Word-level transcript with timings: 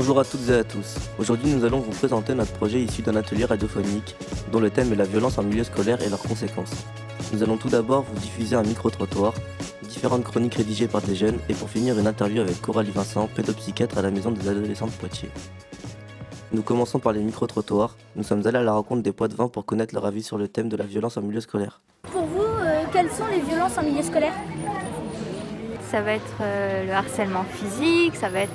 Bonjour 0.00 0.20
à 0.20 0.24
toutes 0.24 0.48
et 0.48 0.54
à 0.54 0.62
tous. 0.62 0.94
Aujourd'hui, 1.18 1.52
nous 1.52 1.64
allons 1.64 1.80
vous 1.80 1.90
présenter 1.90 2.32
notre 2.32 2.52
projet 2.52 2.80
issu 2.80 3.02
d'un 3.02 3.16
atelier 3.16 3.46
radiophonique 3.46 4.14
dont 4.52 4.60
le 4.60 4.70
thème 4.70 4.92
est 4.92 4.96
la 4.96 5.02
violence 5.02 5.38
en 5.38 5.42
milieu 5.42 5.64
scolaire 5.64 6.00
et 6.00 6.08
leurs 6.08 6.22
conséquences. 6.22 6.70
Nous 7.32 7.42
allons 7.42 7.56
tout 7.56 7.68
d'abord 7.68 8.04
vous 8.04 8.20
diffuser 8.20 8.54
un 8.54 8.62
micro-trottoir, 8.62 9.34
différentes 9.88 10.22
chroniques 10.22 10.54
rédigées 10.54 10.86
par 10.86 11.02
des 11.02 11.16
jeunes 11.16 11.40
et 11.48 11.52
pour 11.52 11.68
finir 11.68 11.98
une 11.98 12.06
interview 12.06 12.42
avec 12.42 12.60
Coralie 12.60 12.92
Vincent, 12.92 13.28
pédopsychiatre 13.34 13.98
à 13.98 14.02
la 14.02 14.12
maison 14.12 14.30
des 14.30 14.48
adolescents 14.48 14.86
de 14.86 14.92
Poitiers. 14.92 15.30
Nous 16.52 16.62
commençons 16.62 17.00
par 17.00 17.12
les 17.12 17.20
micro-trottoirs. 17.20 17.96
Nous 18.14 18.22
sommes 18.22 18.46
allés 18.46 18.58
à 18.58 18.62
la 18.62 18.74
rencontre 18.74 19.02
des 19.02 19.10
poids 19.10 19.26
de 19.26 19.34
vin 19.34 19.48
pour 19.48 19.64
connaître 19.64 19.96
leur 19.96 20.06
avis 20.06 20.22
sur 20.22 20.38
le 20.38 20.46
thème 20.46 20.68
de 20.68 20.76
la 20.76 20.84
violence 20.84 21.16
en 21.16 21.22
milieu 21.22 21.40
scolaire. 21.40 21.80
Pour 22.02 22.22
vous, 22.22 22.42
euh, 22.42 22.84
quelles 22.92 23.10
sont 23.10 23.26
les 23.26 23.40
violences 23.40 23.76
en 23.76 23.82
milieu 23.82 24.04
scolaire? 24.04 24.34
Ça 25.90 26.02
va 26.02 26.12
être 26.12 26.36
euh, 26.42 26.84
le 26.84 26.92
harcèlement 26.92 27.44
physique, 27.44 28.14
ça 28.16 28.28
va 28.28 28.40
être 28.40 28.52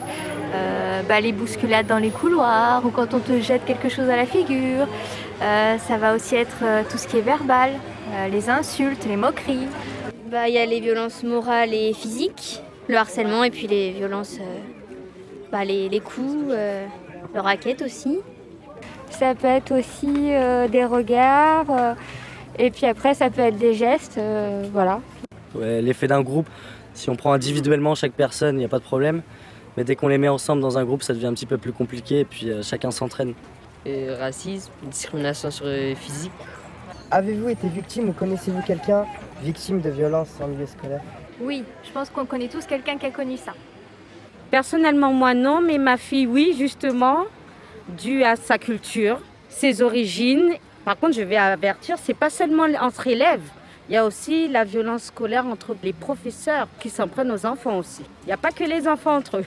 euh, 0.53 1.01
bah, 1.07 1.19
les 1.19 1.31
bousculades 1.31 1.87
dans 1.87 1.97
les 1.97 2.11
couloirs 2.11 2.85
ou 2.85 2.89
quand 2.89 3.13
on 3.13 3.19
te 3.19 3.39
jette 3.39 3.65
quelque 3.65 3.89
chose 3.89 4.09
à 4.09 4.15
la 4.15 4.25
figure. 4.25 4.87
Euh, 5.41 5.77
ça 5.79 5.97
va 5.97 6.13
aussi 6.15 6.35
être 6.35 6.63
tout 6.89 6.97
ce 6.97 7.07
qui 7.07 7.17
est 7.17 7.21
verbal, 7.21 7.71
les 8.31 8.49
insultes, 8.49 9.05
les 9.05 9.17
moqueries. 9.17 9.67
Bah, 10.31 10.47
il 10.47 10.53
y 10.53 10.59
a 10.59 10.65
les 10.65 10.79
violences 10.79 11.23
morales 11.23 11.73
et 11.73 11.93
physiques, 11.93 12.61
le 12.87 12.97
harcèlement 12.97 13.43
et 13.43 13.49
puis 13.49 13.67
les 13.67 13.91
violences, 13.91 14.37
bah, 15.51 15.65
les, 15.65 15.89
les, 15.89 15.99
coups, 15.99 16.53
le 17.33 17.39
racket 17.39 17.81
aussi. 17.81 18.19
Ça 19.09 19.33
peut 19.35 19.47
être 19.47 19.71
aussi 19.71 20.31
des 20.71 20.85
regards 20.85 21.95
et 22.59 22.69
puis 22.69 22.85
après 22.85 23.15
ça 23.15 23.29
peut 23.29 23.41
être 23.41 23.57
des 23.57 23.73
gestes, 23.73 24.19
voilà. 24.71 24.99
Ouais, 25.55 25.81
L'effet 25.81 26.07
d'un 26.07 26.21
groupe, 26.21 26.49
si 26.93 27.09
on 27.09 27.15
prend 27.15 27.33
individuellement 27.33 27.95
chaque 27.95 28.13
personne, 28.13 28.55
il 28.55 28.59
n'y 28.59 28.65
a 28.65 28.69
pas 28.69 28.79
de 28.79 28.83
problème. 28.83 29.21
Mais 29.77 29.83
dès 29.83 29.95
qu'on 29.95 30.07
les 30.07 30.17
met 30.17 30.29
ensemble 30.29 30.61
dans 30.61 30.77
un 30.77 30.85
groupe, 30.85 31.03
ça 31.03 31.13
devient 31.13 31.27
un 31.27 31.33
petit 31.33 31.45
peu 31.45 31.57
plus 31.57 31.71
compliqué 31.73 32.19
et 32.21 32.25
puis 32.25 32.49
euh, 32.49 32.61
chacun 32.61 32.91
s'entraîne. 32.91 33.33
Racisme, 34.19 34.71
discrimination 34.83 35.51
sur 35.51 35.65
le 35.65 35.93
physique. 35.95 36.31
Avez-vous 37.11 37.49
été 37.49 37.67
victime 37.67 38.09
ou 38.09 38.13
connaissez-vous 38.13 38.61
quelqu'un 38.61 39.05
victime 39.43 39.81
de 39.81 39.89
violence 39.89 40.29
en 40.41 40.47
milieu 40.47 40.65
scolaire? 40.65 41.01
Oui, 41.41 41.63
je 41.83 41.91
pense 41.91 42.09
qu'on 42.09 42.25
connaît 42.25 42.47
tous 42.47 42.65
quelqu'un 42.65 42.97
qui 42.97 43.05
a 43.05 43.11
connu 43.11 43.37
ça. 43.37 43.53
Personnellement, 44.49 45.11
moi 45.11 45.33
non, 45.33 45.61
mais 45.61 45.77
ma 45.77 45.97
fille, 45.97 46.27
oui, 46.27 46.55
justement, 46.57 47.25
dû 47.89 48.23
à 48.23 48.35
sa 48.35 48.57
culture, 48.57 49.19
ses 49.49 49.81
origines. 49.81 50.53
Par 50.85 50.97
contre, 50.97 51.13
je 51.15 51.21
vais 51.21 51.37
avertir, 51.37 51.97
c'est 52.01 52.13
pas 52.13 52.29
seulement 52.29 52.67
entre 52.79 53.07
élèves. 53.07 53.41
Il 53.89 53.93
y 53.93 53.97
a 53.97 54.05
aussi 54.05 54.47
la 54.47 54.63
violence 54.63 55.03
scolaire 55.03 55.45
entre 55.45 55.75
les 55.83 55.91
professeurs 55.91 56.67
qui 56.79 56.89
s'en 56.89 57.09
prennent 57.09 57.31
aux 57.31 57.45
enfants 57.45 57.77
aussi. 57.77 58.03
Il 58.23 58.27
n'y 58.27 58.33
a 58.33 58.37
pas 58.37 58.51
que 58.51 58.63
les 58.63 58.87
enfants 58.87 59.17
entre 59.17 59.37
eux. 59.37 59.45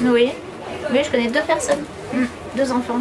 Oui, 0.00 0.30
oui 0.90 0.98
je 1.04 1.10
connais 1.10 1.28
deux 1.28 1.42
personnes, 1.46 1.84
hmm, 2.14 2.24
deux 2.56 2.72
enfants. 2.72 3.00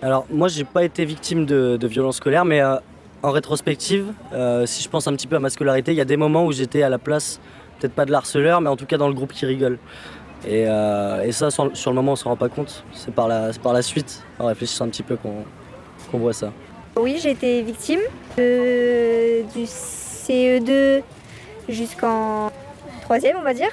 Alors 0.00 0.26
moi 0.30 0.48
j'ai 0.48 0.64
pas 0.64 0.84
été 0.84 1.04
victime 1.04 1.44
de, 1.44 1.76
de 1.76 1.86
violence 1.86 2.16
scolaire 2.16 2.46
mais 2.46 2.62
euh, 2.62 2.76
en 3.22 3.30
rétrospective, 3.30 4.06
euh, 4.32 4.64
si 4.64 4.82
je 4.82 4.88
pense 4.88 5.06
un 5.06 5.12
petit 5.12 5.26
peu 5.26 5.36
à 5.36 5.40
ma 5.40 5.50
scolarité, 5.50 5.92
il 5.92 5.96
y 5.96 6.00
a 6.00 6.06
des 6.06 6.16
moments 6.16 6.46
où 6.46 6.52
j'étais 6.52 6.82
à 6.82 6.88
la 6.88 6.98
place, 6.98 7.40
peut-être 7.78 7.92
pas 7.92 8.06
de 8.06 8.10
l'harceleur, 8.10 8.62
mais 8.62 8.70
en 8.70 8.76
tout 8.76 8.86
cas 8.86 8.96
dans 8.96 9.08
le 9.08 9.14
groupe 9.14 9.32
qui 9.32 9.44
rigole. 9.44 9.78
Et, 10.46 10.66
euh, 10.66 11.30
ça 11.32 11.50
sur, 11.50 11.66
le 11.66 11.92
moment 11.92 12.12
on 12.12 12.16
se 12.16 12.24
rend 12.24 12.36
pas 12.36 12.48
compte, 12.48 12.84
c'est 12.92 13.12
par 13.12 13.28
la, 13.28 13.50
par 13.62 13.74
la 13.74 13.82
suite, 13.82 14.24
en 14.38 14.46
réfléchissant 14.46 14.86
un 14.86 14.88
petit 14.88 15.02
peu 15.02 15.16
qu'on 15.16 16.18
voit 16.18 16.32
ça. 16.32 16.52
Oui, 16.98 17.18
j'ai 17.22 17.30
été 17.30 17.62
victime 17.62 18.00
du 18.36 19.64
CE2 19.64 21.02
jusqu'en 21.68 22.50
troisième, 23.02 23.36
on 23.38 23.42
va 23.42 23.54
dire. 23.54 23.70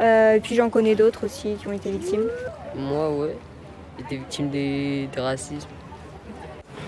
Euh, 0.00 0.34
et 0.34 0.40
puis 0.40 0.54
j'en 0.54 0.70
connais 0.70 0.94
d'autres 0.94 1.26
aussi 1.26 1.54
qui 1.60 1.66
ont 1.66 1.72
été 1.72 1.90
victimes. 1.90 2.24
Moi, 2.76 3.10
ouais, 3.16 3.36
j'ai 3.96 4.04
été 4.04 4.16
victime 4.16 4.48
des, 4.50 5.08
racisme. 5.16 5.68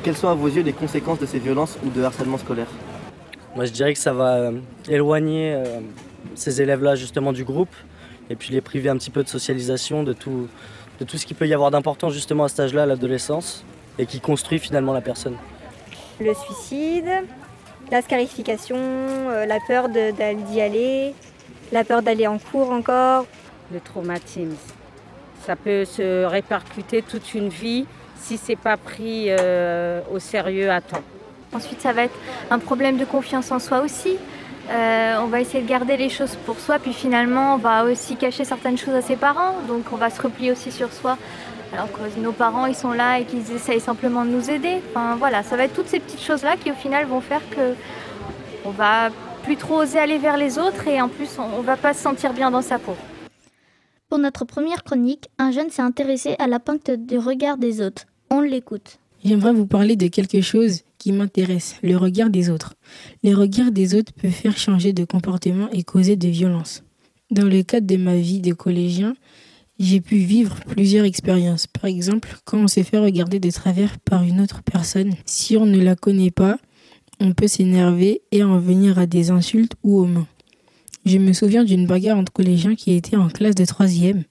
Quelles 0.02 0.16
sont 0.16 0.28
à 0.28 0.34
vos 0.34 0.48
yeux 0.48 0.62
les 0.62 0.72
conséquences 0.72 1.18
de 1.18 1.26
ces 1.26 1.38
violences 1.38 1.76
ou 1.84 1.90
de 1.90 2.02
harcèlement 2.02 2.38
scolaire? 2.38 2.68
Moi, 3.56 3.64
je 3.64 3.72
dirais 3.72 3.92
que 3.92 3.98
ça 3.98 4.12
va 4.12 4.36
euh, 4.36 4.52
éloigner 4.88 5.52
euh, 5.54 5.80
ces 6.36 6.62
élèves-là 6.62 6.94
justement 6.94 7.32
du 7.32 7.44
groupe 7.44 7.74
et 8.30 8.36
puis 8.36 8.52
les 8.52 8.60
priver 8.60 8.88
un 8.88 8.96
petit 8.96 9.10
peu 9.10 9.24
de 9.24 9.28
socialisation, 9.28 10.04
de 10.04 10.12
tout, 10.12 10.48
de 11.00 11.04
tout 11.04 11.18
ce 11.18 11.26
qui 11.26 11.34
peut 11.34 11.48
y 11.48 11.52
avoir 11.52 11.72
d'important 11.72 12.10
justement 12.10 12.44
à 12.44 12.48
cet 12.48 12.60
âge-là, 12.60 12.86
l'adolescence 12.86 13.64
et 13.98 14.06
qui 14.06 14.20
construit 14.20 14.58
finalement 14.58 14.92
la 14.92 15.00
personne. 15.00 15.36
Le 16.20 16.34
suicide, 16.34 17.10
la 17.90 18.02
scarification, 18.02 18.76
euh, 18.78 19.46
la 19.46 19.58
peur 19.66 19.88
d'y 19.88 20.60
aller, 20.60 21.14
la 21.72 21.84
peur 21.84 22.02
d'aller 22.02 22.26
en 22.26 22.38
cours 22.38 22.70
encore. 22.70 23.26
Le 23.72 23.80
traumatisme. 23.80 24.56
Ça 25.46 25.56
peut 25.56 25.84
se 25.84 26.24
répercuter 26.24 27.02
toute 27.02 27.34
une 27.34 27.48
vie 27.48 27.86
si 28.16 28.36
c'est 28.36 28.56
pas 28.56 28.76
pris 28.76 29.26
euh, 29.28 30.00
au 30.12 30.18
sérieux 30.18 30.70
à 30.70 30.80
temps. 30.80 31.02
Ensuite, 31.52 31.80
ça 31.80 31.92
va 31.92 32.04
être 32.04 32.14
un 32.50 32.58
problème 32.58 32.96
de 32.96 33.04
confiance 33.04 33.50
en 33.50 33.58
soi 33.58 33.80
aussi. 33.80 34.18
Euh, 34.70 35.16
on 35.20 35.26
va 35.26 35.40
essayer 35.40 35.62
de 35.62 35.68
garder 35.68 35.96
les 35.96 36.10
choses 36.10 36.36
pour 36.46 36.60
soi, 36.60 36.78
puis 36.78 36.92
finalement, 36.92 37.54
on 37.54 37.56
va 37.56 37.84
aussi 37.84 38.14
cacher 38.16 38.44
certaines 38.44 38.78
choses 38.78 38.94
à 38.94 39.02
ses 39.02 39.16
parents. 39.16 39.54
Donc, 39.66 39.86
on 39.92 39.96
va 39.96 40.10
se 40.10 40.22
replier 40.22 40.52
aussi 40.52 40.70
sur 40.70 40.92
soi 40.92 41.16
alors 41.72 41.90
que 41.92 42.20
nos 42.20 42.32
parents 42.32 42.66
ils 42.66 42.74
sont 42.74 42.92
là 42.92 43.20
et 43.20 43.24
qu'ils 43.24 43.50
essayent 43.52 43.80
simplement 43.80 44.24
de 44.24 44.30
nous 44.30 44.50
aider. 44.50 44.78
Enfin 44.90 45.16
voilà, 45.16 45.42
ça 45.42 45.56
va 45.56 45.64
être 45.64 45.74
toutes 45.74 45.88
ces 45.88 46.00
petites 46.00 46.22
choses-là 46.22 46.56
qui 46.56 46.70
au 46.70 46.74
final 46.74 47.06
vont 47.06 47.20
faire 47.20 47.42
que 47.50 47.74
on 48.64 48.70
va 48.70 49.10
plus 49.42 49.56
trop 49.56 49.82
oser 49.82 49.98
aller 49.98 50.18
vers 50.18 50.36
les 50.36 50.58
autres 50.58 50.86
et 50.86 51.00
en 51.00 51.08
plus 51.08 51.28
on, 51.38 51.62
va 51.62 51.76
pas 51.76 51.94
se 51.94 52.02
sentir 52.02 52.32
bien 52.32 52.50
dans 52.50 52.62
sa 52.62 52.78
peau. 52.78 52.94
Pour 54.08 54.18
notre 54.18 54.44
première 54.44 54.82
chronique, 54.82 55.28
un 55.38 55.50
jeune 55.52 55.70
s'est 55.70 55.82
intéressé 55.82 56.34
à 56.38 56.46
la 56.46 56.58
pente 56.58 56.90
du 56.90 57.18
regard 57.18 57.56
des 57.56 57.80
autres. 57.80 58.06
On 58.30 58.40
l'écoute. 58.40 58.98
J'aimerais 59.24 59.52
vous 59.52 59.66
parler 59.66 59.96
de 59.96 60.08
quelque 60.08 60.40
chose 60.40 60.80
qui 60.98 61.12
m'intéresse, 61.12 61.76
le 61.82 61.96
regard 61.96 62.30
des 62.30 62.50
autres. 62.50 62.74
Le 63.22 63.34
regard 63.34 63.70
des 63.70 63.94
autres 63.94 64.12
peut 64.12 64.30
faire 64.30 64.56
changer 64.56 64.92
de 64.92 65.04
comportement 65.04 65.68
et 65.72 65.84
causer 65.84 66.16
de 66.16 66.28
violence. 66.28 66.82
Dans 67.30 67.46
le 67.46 67.62
cadre 67.62 67.86
de 67.86 67.96
ma 67.96 68.16
vie 68.16 68.40
de 68.40 68.52
collégien, 68.52 69.14
j'ai 69.80 70.02
pu 70.02 70.18
vivre 70.18 70.56
plusieurs 70.66 71.06
expériences. 71.06 71.66
Par 71.66 71.86
exemple, 71.86 72.36
quand 72.44 72.58
on 72.58 72.68
s'est 72.68 72.84
fait 72.84 72.98
regarder 72.98 73.40
de 73.40 73.50
travers 73.50 73.98
par 74.00 74.22
une 74.22 74.40
autre 74.40 74.62
personne, 74.62 75.14
si 75.24 75.56
on 75.56 75.64
ne 75.64 75.80
la 75.80 75.96
connaît 75.96 76.30
pas, 76.30 76.58
on 77.18 77.32
peut 77.32 77.48
s'énerver 77.48 78.20
et 78.30 78.44
en 78.44 78.58
venir 78.58 78.98
à 78.98 79.06
des 79.06 79.30
insultes 79.30 79.72
ou 79.82 79.98
aux 79.98 80.06
mains. 80.06 80.28
Je 81.06 81.16
me 81.16 81.32
souviens 81.32 81.64
d'une 81.64 81.86
bagarre 81.86 82.18
entre 82.18 82.32
collégiens 82.32 82.74
qui 82.74 82.92
était 82.92 83.16
en 83.16 83.28
classe 83.28 83.54
de 83.54 83.64
troisième 83.64 84.24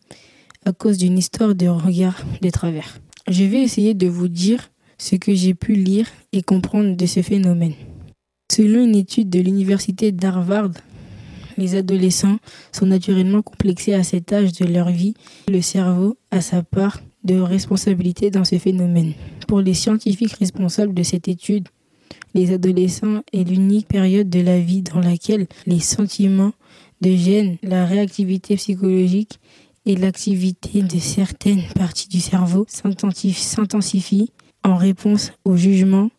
à 0.66 0.72
cause 0.72 1.00
d'une 1.00 1.18
histoire 1.18 1.56
de 1.56 1.68
regard 1.68 2.22
de 2.42 2.50
travers. 2.52 3.00
Je 3.28 3.44
vais 3.44 3.62
essayer 3.62 3.96
de 3.96 4.08
vous 4.08 4.28
dire 4.28 4.70
ce 5.00 5.16
que 5.16 5.34
j'ai 5.34 5.56
pu 5.56 5.74
lire 5.74 6.08
et 6.32 6.44
comprendre 6.44 6.96
de 6.96 7.06
ce 7.08 7.24
phénomène. 7.24 7.74
Selon 8.52 8.84
une 8.84 8.96
étude 8.96 9.30
de 9.30 9.40
l'université 9.40 10.12
d'Harvard, 10.12 10.72
les 11.60 11.76
adolescents 11.76 12.38
sont 12.72 12.88
naturellement 12.88 13.42
complexés 13.42 13.94
à 13.94 14.04
cet 14.04 14.34
âge 14.34 14.54
de 14.54 14.66
leur 14.66 14.90
vie. 14.90 15.14
Le 15.48 15.62
cerveau 15.62 16.18
a 16.32 16.42
sa 16.42 16.64
part 16.64 17.00
de 17.24 17.40
responsabilité 17.40 18.32
dans 18.32 18.46
ce 18.46 18.58
phénomène. 18.58 19.14
Pour 19.48 19.62
les 19.62 19.74
scientifiques 19.74 20.34
responsables 20.34 20.94
de 20.94 21.04
cette 21.04 21.28
étude, 21.28 21.68
les 22.34 22.54
adolescents 22.54 23.22
est 23.34 23.44
l'unique 23.44 23.88
période 23.88 24.30
de 24.30 24.40
la 24.40 24.60
vie 24.60 24.82
dans 24.82 25.00
laquelle 25.00 25.48
les 25.66 25.80
sentiments 25.80 26.54
de 27.02 27.16
gêne, 27.16 27.58
la 27.64 27.86
réactivité 27.86 28.56
psychologique 28.56 29.40
et 29.86 29.96
l'activité 29.96 30.82
de 30.82 31.00
certaines 31.00 31.64
parties 31.76 32.10
du 32.10 32.20
cerveau 32.20 32.66
s'intensifient 32.68 34.32
en 34.64 34.76
réponse 34.76 35.32
au 35.46 35.56
jugement 35.56 36.10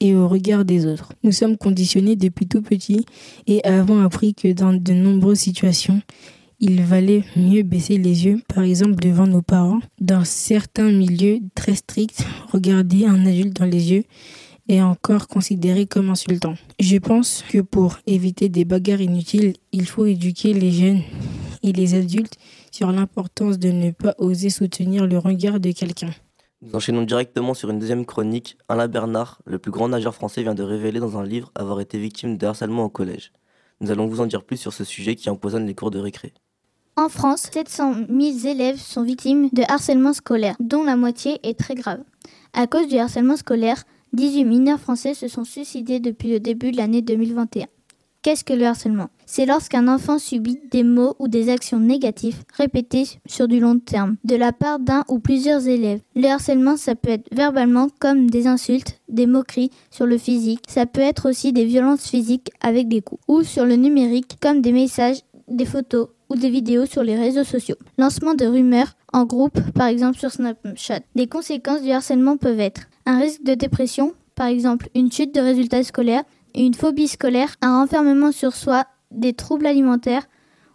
et 0.00 0.14
au 0.14 0.28
regard 0.28 0.64
des 0.64 0.86
autres. 0.86 1.12
Nous 1.22 1.32
sommes 1.32 1.56
conditionnés 1.56 2.16
depuis 2.16 2.46
tout 2.46 2.62
petit 2.62 3.04
et 3.46 3.64
avons 3.64 4.00
appris 4.00 4.34
que 4.34 4.52
dans 4.52 4.72
de 4.72 4.92
nombreuses 4.92 5.38
situations, 5.38 6.00
il 6.60 6.82
valait 6.82 7.24
mieux 7.36 7.62
baisser 7.62 7.98
les 7.98 8.24
yeux, 8.24 8.40
par 8.48 8.64
exemple 8.64 8.94
devant 8.94 9.26
nos 9.26 9.42
parents. 9.42 9.80
Dans 10.00 10.24
certains 10.24 10.90
milieux 10.90 11.40
très 11.54 11.74
stricts, 11.74 12.24
regarder 12.52 13.06
un 13.06 13.26
adulte 13.26 13.54
dans 13.54 13.66
les 13.66 13.92
yeux 13.92 14.04
est 14.68 14.80
encore 14.80 15.28
considéré 15.28 15.86
comme 15.86 16.10
insultant. 16.10 16.54
Je 16.80 16.96
pense 16.96 17.44
que 17.50 17.58
pour 17.58 17.98
éviter 18.06 18.48
des 18.48 18.64
bagarres 18.64 19.02
inutiles, 19.02 19.54
il 19.72 19.86
faut 19.86 20.06
éduquer 20.06 20.54
les 20.54 20.72
jeunes 20.72 21.02
et 21.62 21.72
les 21.72 21.94
adultes 21.94 22.36
sur 22.70 22.90
l'importance 22.90 23.58
de 23.58 23.70
ne 23.70 23.90
pas 23.90 24.14
oser 24.18 24.50
soutenir 24.50 25.06
le 25.06 25.18
regard 25.18 25.60
de 25.60 25.72
quelqu'un. 25.72 26.10
Nous 26.64 26.74
enchaînons 26.74 27.02
directement 27.02 27.52
sur 27.52 27.68
une 27.68 27.78
deuxième 27.78 28.06
chronique. 28.06 28.56
Alain 28.70 28.88
Bernard, 28.88 29.42
le 29.44 29.58
plus 29.58 29.70
grand 29.70 29.88
nageur 29.88 30.14
français, 30.14 30.42
vient 30.42 30.54
de 30.54 30.62
révéler 30.62 30.98
dans 30.98 31.18
un 31.18 31.24
livre 31.24 31.52
avoir 31.54 31.78
été 31.80 31.98
victime 31.98 32.38
de 32.38 32.46
harcèlement 32.46 32.84
au 32.84 32.88
collège. 32.88 33.32
Nous 33.82 33.90
allons 33.90 34.06
vous 34.06 34.20
en 34.22 34.26
dire 34.26 34.44
plus 34.44 34.56
sur 34.56 34.72
ce 34.72 34.82
sujet 34.82 35.14
qui 35.14 35.28
empoisonne 35.28 35.66
les 35.66 35.74
cours 35.74 35.90
de 35.90 35.98
récré. 35.98 36.32
En 36.96 37.10
France, 37.10 37.50
700 37.52 38.06
000 38.08 38.46
élèves 38.46 38.78
sont 38.78 39.02
victimes 39.02 39.50
de 39.52 39.62
harcèlement 39.68 40.14
scolaire, 40.14 40.56
dont 40.58 40.84
la 40.84 40.96
moitié 40.96 41.38
est 41.42 41.58
très 41.58 41.74
grave. 41.74 42.02
À 42.54 42.66
cause 42.66 42.88
du 42.88 42.96
harcèlement 42.96 43.36
scolaire, 43.36 43.84
18 44.14 44.44
mineurs 44.44 44.80
français 44.80 45.12
se 45.12 45.28
sont 45.28 45.44
suicidés 45.44 46.00
depuis 46.00 46.30
le 46.30 46.40
début 46.40 46.70
de 46.70 46.78
l'année 46.78 47.02
2021. 47.02 47.66
Qu'est-ce 48.24 48.42
que 48.42 48.54
le 48.54 48.64
harcèlement? 48.64 49.10
C'est 49.26 49.44
lorsqu'un 49.44 49.86
enfant 49.86 50.18
subit 50.18 50.58
des 50.70 50.82
mots 50.82 51.14
ou 51.18 51.28
des 51.28 51.50
actions 51.50 51.78
négatives 51.78 52.42
répétées 52.56 53.06
sur 53.26 53.48
du 53.48 53.60
long 53.60 53.78
terme 53.78 54.16
de 54.24 54.34
la 54.34 54.50
part 54.50 54.78
d'un 54.78 55.04
ou 55.08 55.18
plusieurs 55.18 55.68
élèves. 55.68 56.00
Le 56.16 56.28
harcèlement, 56.28 56.78
ça 56.78 56.94
peut 56.94 57.10
être 57.10 57.28
verbalement 57.32 57.88
comme 57.98 58.30
des 58.30 58.46
insultes, 58.46 58.98
des 59.10 59.26
moqueries 59.26 59.70
sur 59.90 60.06
le 60.06 60.16
physique. 60.16 60.60
Ça 60.68 60.86
peut 60.86 61.02
être 61.02 61.28
aussi 61.28 61.52
des 61.52 61.66
violences 61.66 62.08
physiques 62.08 62.50
avec 62.62 62.88
des 62.88 63.02
coups. 63.02 63.20
Ou 63.28 63.42
sur 63.42 63.66
le 63.66 63.76
numérique 63.76 64.38
comme 64.40 64.62
des 64.62 64.72
messages, 64.72 65.18
des 65.46 65.66
photos 65.66 66.08
ou 66.30 66.36
des 66.36 66.48
vidéos 66.48 66.86
sur 66.86 67.02
les 67.02 67.16
réseaux 67.16 67.44
sociaux. 67.44 67.76
Lancement 67.98 68.32
de 68.32 68.46
rumeurs 68.46 68.94
en 69.12 69.26
groupe, 69.26 69.60
par 69.74 69.88
exemple 69.88 70.18
sur 70.18 70.30
Snapchat. 70.30 71.00
Des 71.14 71.26
conséquences 71.26 71.82
du 71.82 71.90
harcèlement 71.90 72.38
peuvent 72.38 72.58
être 72.58 72.84
un 73.04 73.18
risque 73.18 73.42
de 73.42 73.52
dépression, 73.52 74.14
par 74.34 74.46
exemple 74.46 74.88
une 74.94 75.12
chute 75.12 75.34
de 75.34 75.40
résultats 75.40 75.84
scolaires, 75.84 76.24
une 76.62 76.74
phobie 76.74 77.08
scolaire, 77.08 77.56
un 77.60 77.80
renfermement 77.80 78.32
sur 78.32 78.54
soi, 78.54 78.86
des 79.10 79.32
troubles 79.32 79.66
alimentaires. 79.66 80.28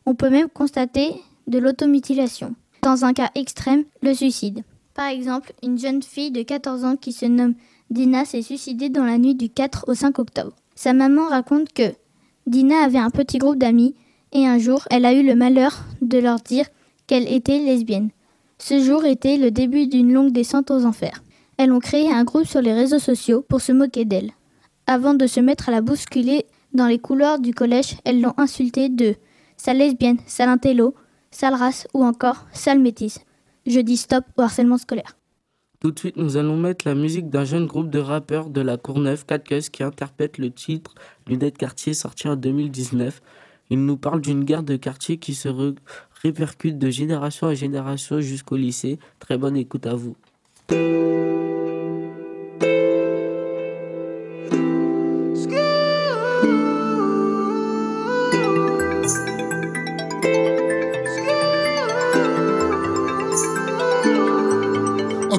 On 0.06 0.16
peut 0.16 0.30
même 0.30 0.50
constater 0.50 1.14
de 1.48 1.60
l'automutilation. 1.60 2.56
Dans 2.84 3.06
un 3.06 3.14
cas 3.14 3.30
extrême, 3.36 3.84
le 4.02 4.14
suicide. 4.14 4.64
Par 4.94 5.08
exemple, 5.08 5.54
une 5.64 5.78
jeune 5.78 6.04
fille 6.04 6.32
de 6.32 6.42
14 6.42 6.84
ans 6.84 6.96
qui 6.96 7.12
se 7.12 7.26
nomme 7.26 7.56
Dina 7.90 8.26
s'est 8.26 8.42
suicidée 8.42 8.90
dans 8.90 9.06
la 9.06 9.18
nuit 9.18 9.36
du 9.36 9.50
4 9.50 9.86
au 9.88 9.94
5 9.94 10.20
octobre. 10.20 10.54
Sa 10.76 10.94
maman 10.94 11.28
raconte 11.28 11.74
que 11.74 11.94
Dina 12.46 12.84
avait 12.84 13.00
un 13.00 13.10
petit 13.10 13.38
groupe 13.38 13.58
d'amis 13.58 13.96
et 14.32 14.46
un 14.46 14.60
jour, 14.60 14.88
elle 14.92 15.06
a 15.06 15.14
eu 15.14 15.24
le 15.26 15.36
malheur 15.36 15.84
de 16.02 16.20
leur 16.20 16.40
dire 16.40 16.66
qu'elle 17.08 17.32
était 17.32 17.60
lesbienne. 17.60 18.10
Ce 18.60 18.80
jour 18.80 19.06
était 19.06 19.38
le 19.38 19.52
début 19.52 19.88
d'une 19.88 20.14
longue 20.14 20.32
descente 20.32 20.70
aux 20.70 20.86
enfers. 20.86 21.24
Elles 21.58 21.72
ont 21.72 21.80
créé 21.80 22.12
un 22.12 22.24
groupe 22.24 22.46
sur 22.46 22.62
les 22.62 22.74
réseaux 22.74 23.00
sociaux 23.00 23.44
pour 23.48 23.62
se 23.62 23.72
moquer 23.72 24.06
d'elle. 24.06 24.32
Avant 24.92 25.14
de 25.14 25.28
se 25.28 25.40
mettre 25.40 25.70
à 25.70 25.72
la 25.72 25.82
bousculer 25.82 26.48
dans 26.74 26.88
les 26.88 26.98
couloirs 26.98 27.38
du 27.38 27.54
collège, 27.54 27.98
elles 28.06 28.22
l'ont 28.22 28.34
insultée 28.38 28.90
de 28.90 29.14
sale 29.56 29.78
lesbienne, 29.78 30.18
sale 30.26 30.50
intello, 30.50 30.96
sale 31.30 31.54
race 31.54 31.88
ou 31.94 32.04
encore 32.04 32.48
sale 32.54 32.80
métisse. 32.80 33.20
Je 33.68 33.82
dis 33.82 33.98
stop 33.98 34.26
au 34.36 34.42
harcèlement 34.42 34.80
scolaire. 34.80 35.16
Tout 35.80 35.92
de 35.92 36.00
suite, 36.00 36.18
nous 36.18 36.38
allons 36.38 36.58
mettre 36.58 36.88
la 36.88 36.96
musique 36.96 37.30
d'un 37.30 37.46
jeune 37.46 37.68
groupe 37.68 37.92
de 37.92 38.00
rappeurs 38.00 38.50
de 38.50 38.62
la 38.62 38.78
Courneuve, 38.78 39.28
4 39.28 39.70
qui 39.70 39.84
interprète 39.84 40.40
le 40.40 40.50
titre 40.50 40.96
Lunettes 41.28 41.60
Quartier 41.60 41.94
sorti 41.94 42.28
en 42.28 42.36
2019. 42.36 43.22
Il 43.70 43.86
nous 43.86 43.98
parle 43.98 44.22
d'une 44.22 44.44
guerre 44.44 44.64
de 44.64 44.76
quartier 44.76 45.18
qui 45.18 45.36
se 45.36 45.50
répercute 46.24 46.80
de 46.80 46.90
génération 46.90 47.46
en 47.46 47.54
génération 47.54 48.22
jusqu'au 48.22 48.58
lycée. 48.58 48.98
Très 49.20 49.38
bonne 49.38 49.56
écoute 49.56 49.86
à 49.86 49.94
vous. 49.94 50.16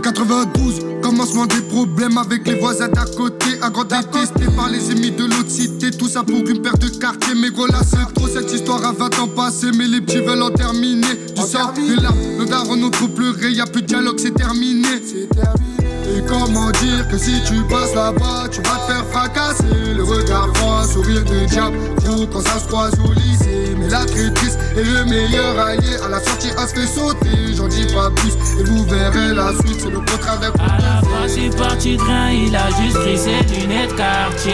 92, 0.00 0.80
commencement 1.02 1.46
des 1.46 1.60
problèmes 1.62 2.16
avec 2.18 2.46
les 2.46 2.54
voisins 2.54 2.88
d'à 2.88 3.04
côté. 3.04 3.46
Un 3.62 3.70
grand 3.70 3.84
détesté 3.84 4.46
par 4.56 4.68
les 4.68 4.90
ennemis 4.90 5.10
de 5.10 5.24
l'autre 5.24 5.50
cité. 5.50 5.90
Tout 5.90 6.08
ça 6.08 6.22
pour 6.22 6.36
une 6.36 6.62
paire 6.62 6.78
de 6.78 6.88
quartier. 6.88 7.34
Mais 7.34 7.50
gros 7.50 7.66
là, 7.66 7.80
c'est 7.84 8.12
trop 8.14 8.28
cette 8.28 8.52
histoire 8.52 8.84
à 8.84 8.92
20 8.92 9.18
ans 9.18 9.28
passé. 9.28 9.68
Mais 9.76 9.86
les 9.86 10.00
petits 10.00 10.20
veulent 10.20 10.42
en 10.42 10.50
terminer. 10.50 11.14
Du 11.34 11.42
sang, 11.42 11.72
de 11.72 12.02
là, 12.02 12.10
nos 12.38 12.44
darons 12.44 12.82
ont 12.82 12.90
trop 12.90 13.08
pleuré. 13.08 13.52
Y'a 13.52 13.66
plus 13.66 13.82
de 13.82 13.86
dialogue, 13.86 14.18
c'est 14.18 14.34
terminé. 14.34 14.88
C'est 15.04 15.28
terminé. 15.28 15.70
Et 16.16 16.22
comment 16.26 16.70
dire 16.72 17.06
que 17.08 17.16
si 17.16 17.40
tu 17.46 17.62
passes 17.68 17.94
là-bas, 17.94 18.48
tu 18.50 18.60
vas 18.62 18.76
te 18.78 18.92
faire 18.92 19.06
fracasser 19.12 19.94
Le 19.96 20.02
regard 20.02 20.48
froid, 20.56 20.84
sourire 20.84 21.24
de 21.24 21.46
diable, 21.46 21.76
gros 22.04 22.26
quand 22.26 22.40
ça 22.40 22.58
se 22.58 22.66
croise 22.66 22.92
au 23.04 23.12
lycée 23.12 23.76
Mais 23.78 23.88
la 23.88 24.04
triste 24.04 24.58
est 24.76 24.82
le 24.82 25.04
meilleur 25.04 25.58
allié, 25.58 25.96
à 26.04 26.08
la 26.08 26.19
à 26.56 26.66
se 26.66 26.74
fait 26.74 26.86
sauter 26.86 27.54
J'en 27.54 27.68
dis 27.68 27.86
pas 27.92 28.10
plus, 28.10 28.32
et 28.58 28.64
vous 28.64 28.84
verrez 28.84 29.34
la 29.34 29.52
suite, 29.52 29.80
c'est 29.80 29.90
le 29.90 30.00
contraire 30.00 30.38
d'un 30.40 30.52
À 30.64 30.78
la 30.78 31.00
fin 31.02 31.28
c'est 31.28 31.56
parti 31.56 31.96
rien, 31.96 32.30
il 32.30 32.56
a 32.56 32.68
juste 32.82 32.98
pris 33.00 33.18
ses 33.18 33.42
lunettes 33.54 33.94
quartier 33.96 34.52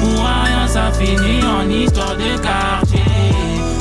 Pour 0.00 0.24
rien 0.24 0.66
ça 0.66 0.90
finit 0.92 1.42
en 1.44 1.68
histoire 1.68 2.16
de 2.16 2.38
quartier 2.42 3.04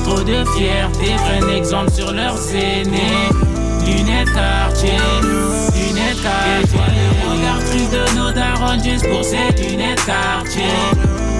Trop 0.04 0.20
de 0.22 0.44
fierté, 0.56 1.16
prennent 1.26 1.50
exemple 1.50 1.92
sur 1.92 2.12
leurs 2.12 2.40
aînés 2.54 3.30
Lunettes 3.86 4.34
quartier 4.34 5.00
lunettes 5.96 6.22
quartier. 6.22 6.80
Regarde 7.30 7.64
plus 7.64 7.90
de 7.90 8.18
nos 8.18 8.32
darons 8.32 8.82
juste 8.84 9.08
pour 9.10 9.24
ces 9.24 9.52
lunettes 9.62 10.04
quartier. 10.06 10.64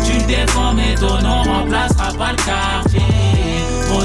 Tu 0.06 0.14
le 0.20 0.26
défends, 0.26 0.74
mais 0.74 0.96
ton 0.96 1.22
nom 1.22 1.44
remplacera 1.44 2.12
pas 2.18 2.32
le 2.32 2.38
quartier. 2.38 2.95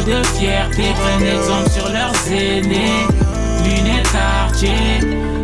De 0.06 0.25
fierté, 0.38 0.82
prennent 0.94 1.26
exemple 1.26 1.70
sur 1.70 1.88
leurs 1.91 2.32
aînés. 2.32 3.06
Lunettes 3.62 4.11
quartier, 4.11 5.00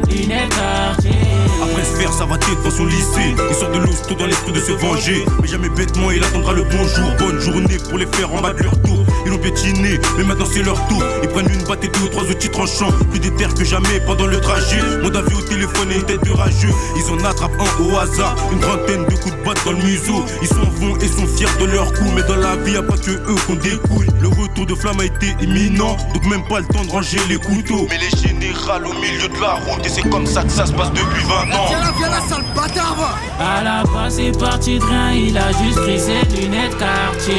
lunettes 0.09 0.49
quartier. 0.49 1.36
Après 1.71 1.85
se 1.85 1.97
faire, 1.97 2.13
ça 2.13 2.25
va 2.25 2.37
dans 2.37 2.71
son 2.71 2.85
lycée. 2.85 3.35
Il 3.51 3.55
sort 3.55 3.71
de 3.71 3.79
l'oust 3.79 4.07
tout 4.07 4.15
dans 4.15 4.27
l'esprit 4.27 4.53
de 4.53 4.61
se 4.61 4.73
venger. 4.73 5.25
Mais 5.43 5.49
jamais 5.49 5.69
bêtement, 5.69 6.11
il 6.11 6.23
attendra 6.23 6.53
le 6.53 6.63
bonjour. 6.63 7.11
Bonne 7.19 7.41
journée 7.41 7.77
pour 7.89 7.99
les 7.99 8.07
faire 8.07 8.33
en 8.33 8.41
bas 8.41 8.53
de 8.53 8.63
leur 8.63 8.81
tour. 8.83 9.05
Ils 9.25 9.33
l'ont 9.33 9.39
piétiné, 9.39 9.99
mais 10.17 10.25
maintenant 10.25 10.47
c'est 10.51 10.63
leur 10.63 10.77
tour. 10.87 11.03
Ils 11.23 11.29
prennent 11.29 11.51
une 11.51 11.65
batte 11.65 11.85
et 11.85 11.89
deux 11.89 12.05
ou 12.05 12.09
trois 12.09 12.23
outils 12.25 12.51
tranchants. 12.51 12.93
Plus 13.11 13.19
déter 13.19 13.47
que 13.57 13.65
jamais 13.65 14.01
pendant 14.07 14.27
le 14.27 14.41
trajet. 14.41 14.81
Mon 15.03 15.13
avis 15.15 15.35
au 15.35 15.41
téléphone 15.41 15.91
et 15.91 15.97
une 15.97 16.05
tête 16.05 16.25
de 16.25 16.31
rageux. 16.31 16.73
Ils 16.97 17.11
en 17.11 17.19
attrapent 17.25 17.59
un 17.59 17.83
au 17.83 17.99
hasard. 17.99 18.37
Une 18.53 18.61
trentaine 18.61 19.05
de 19.05 19.15
coups 19.17 19.35
de 19.35 19.45
batte 19.45 19.65
dans 19.65 19.73
le 19.73 19.83
museau. 19.83 20.25
Ils 20.43 20.49
s'en 20.49 20.71
vont 20.79 20.97
et 20.99 21.09
sont 21.09 21.27
fiers 21.27 21.47
de 21.59 21.65
leur 21.67 21.93
coup. 21.93 22.11
Mais 22.15 22.23
dans 22.23 22.37
la 22.37 22.55
vie, 22.57 22.73
y'a 22.73 22.83
pas 22.83 22.97
que 22.97 23.11
eux 23.11 23.37
qu'on 23.47 23.57
découle. 23.57 24.07
Le 24.21 24.29
retour 24.29 24.67
de 24.67 24.75
flamme 24.75 25.01
a 25.01 25.05
été 25.05 25.35
imminent. 25.41 25.97
Donc 26.15 26.25
même 26.27 26.47
pas 26.49 26.61
le 26.61 26.67
temps 26.67 26.85
de 26.85 26.91
ranger 26.91 27.19
les 27.29 27.39
couteaux. 27.39 27.87
Mais 27.91 27.99
les 27.99 28.17
générales 28.17 28.87
au 28.87 28.93
milieu 28.95 29.29
de 29.29 29.41
la 29.41 29.55
route. 29.55 29.85
Et 29.85 29.89
c'est 29.89 30.09
comme 30.09 30.27
ça 30.27 30.45
que 30.45 30.51
ça 30.51 30.67
se 30.67 30.73
passe 30.73 30.91
depuis 30.91 31.25
20 31.25 31.56
ans. 31.56 31.56
Viens 31.69 31.81
là, 31.81 31.93
viens 31.97 32.09
là, 32.09 32.21
sale 32.29 32.45
bâtard, 32.55 32.95
va 32.97 33.45
À 33.45 33.63
la 33.63 33.83
base, 33.85 34.17
c'est 34.17 34.39
parti 34.39 34.79
de 34.79 34.85
rien, 34.85 35.13
il 35.13 35.37
a 35.37 35.53
juste 35.53 35.81
pris 35.83 35.99
ses 35.99 36.25
lunettes 36.37 36.77
quartier. 36.79 37.35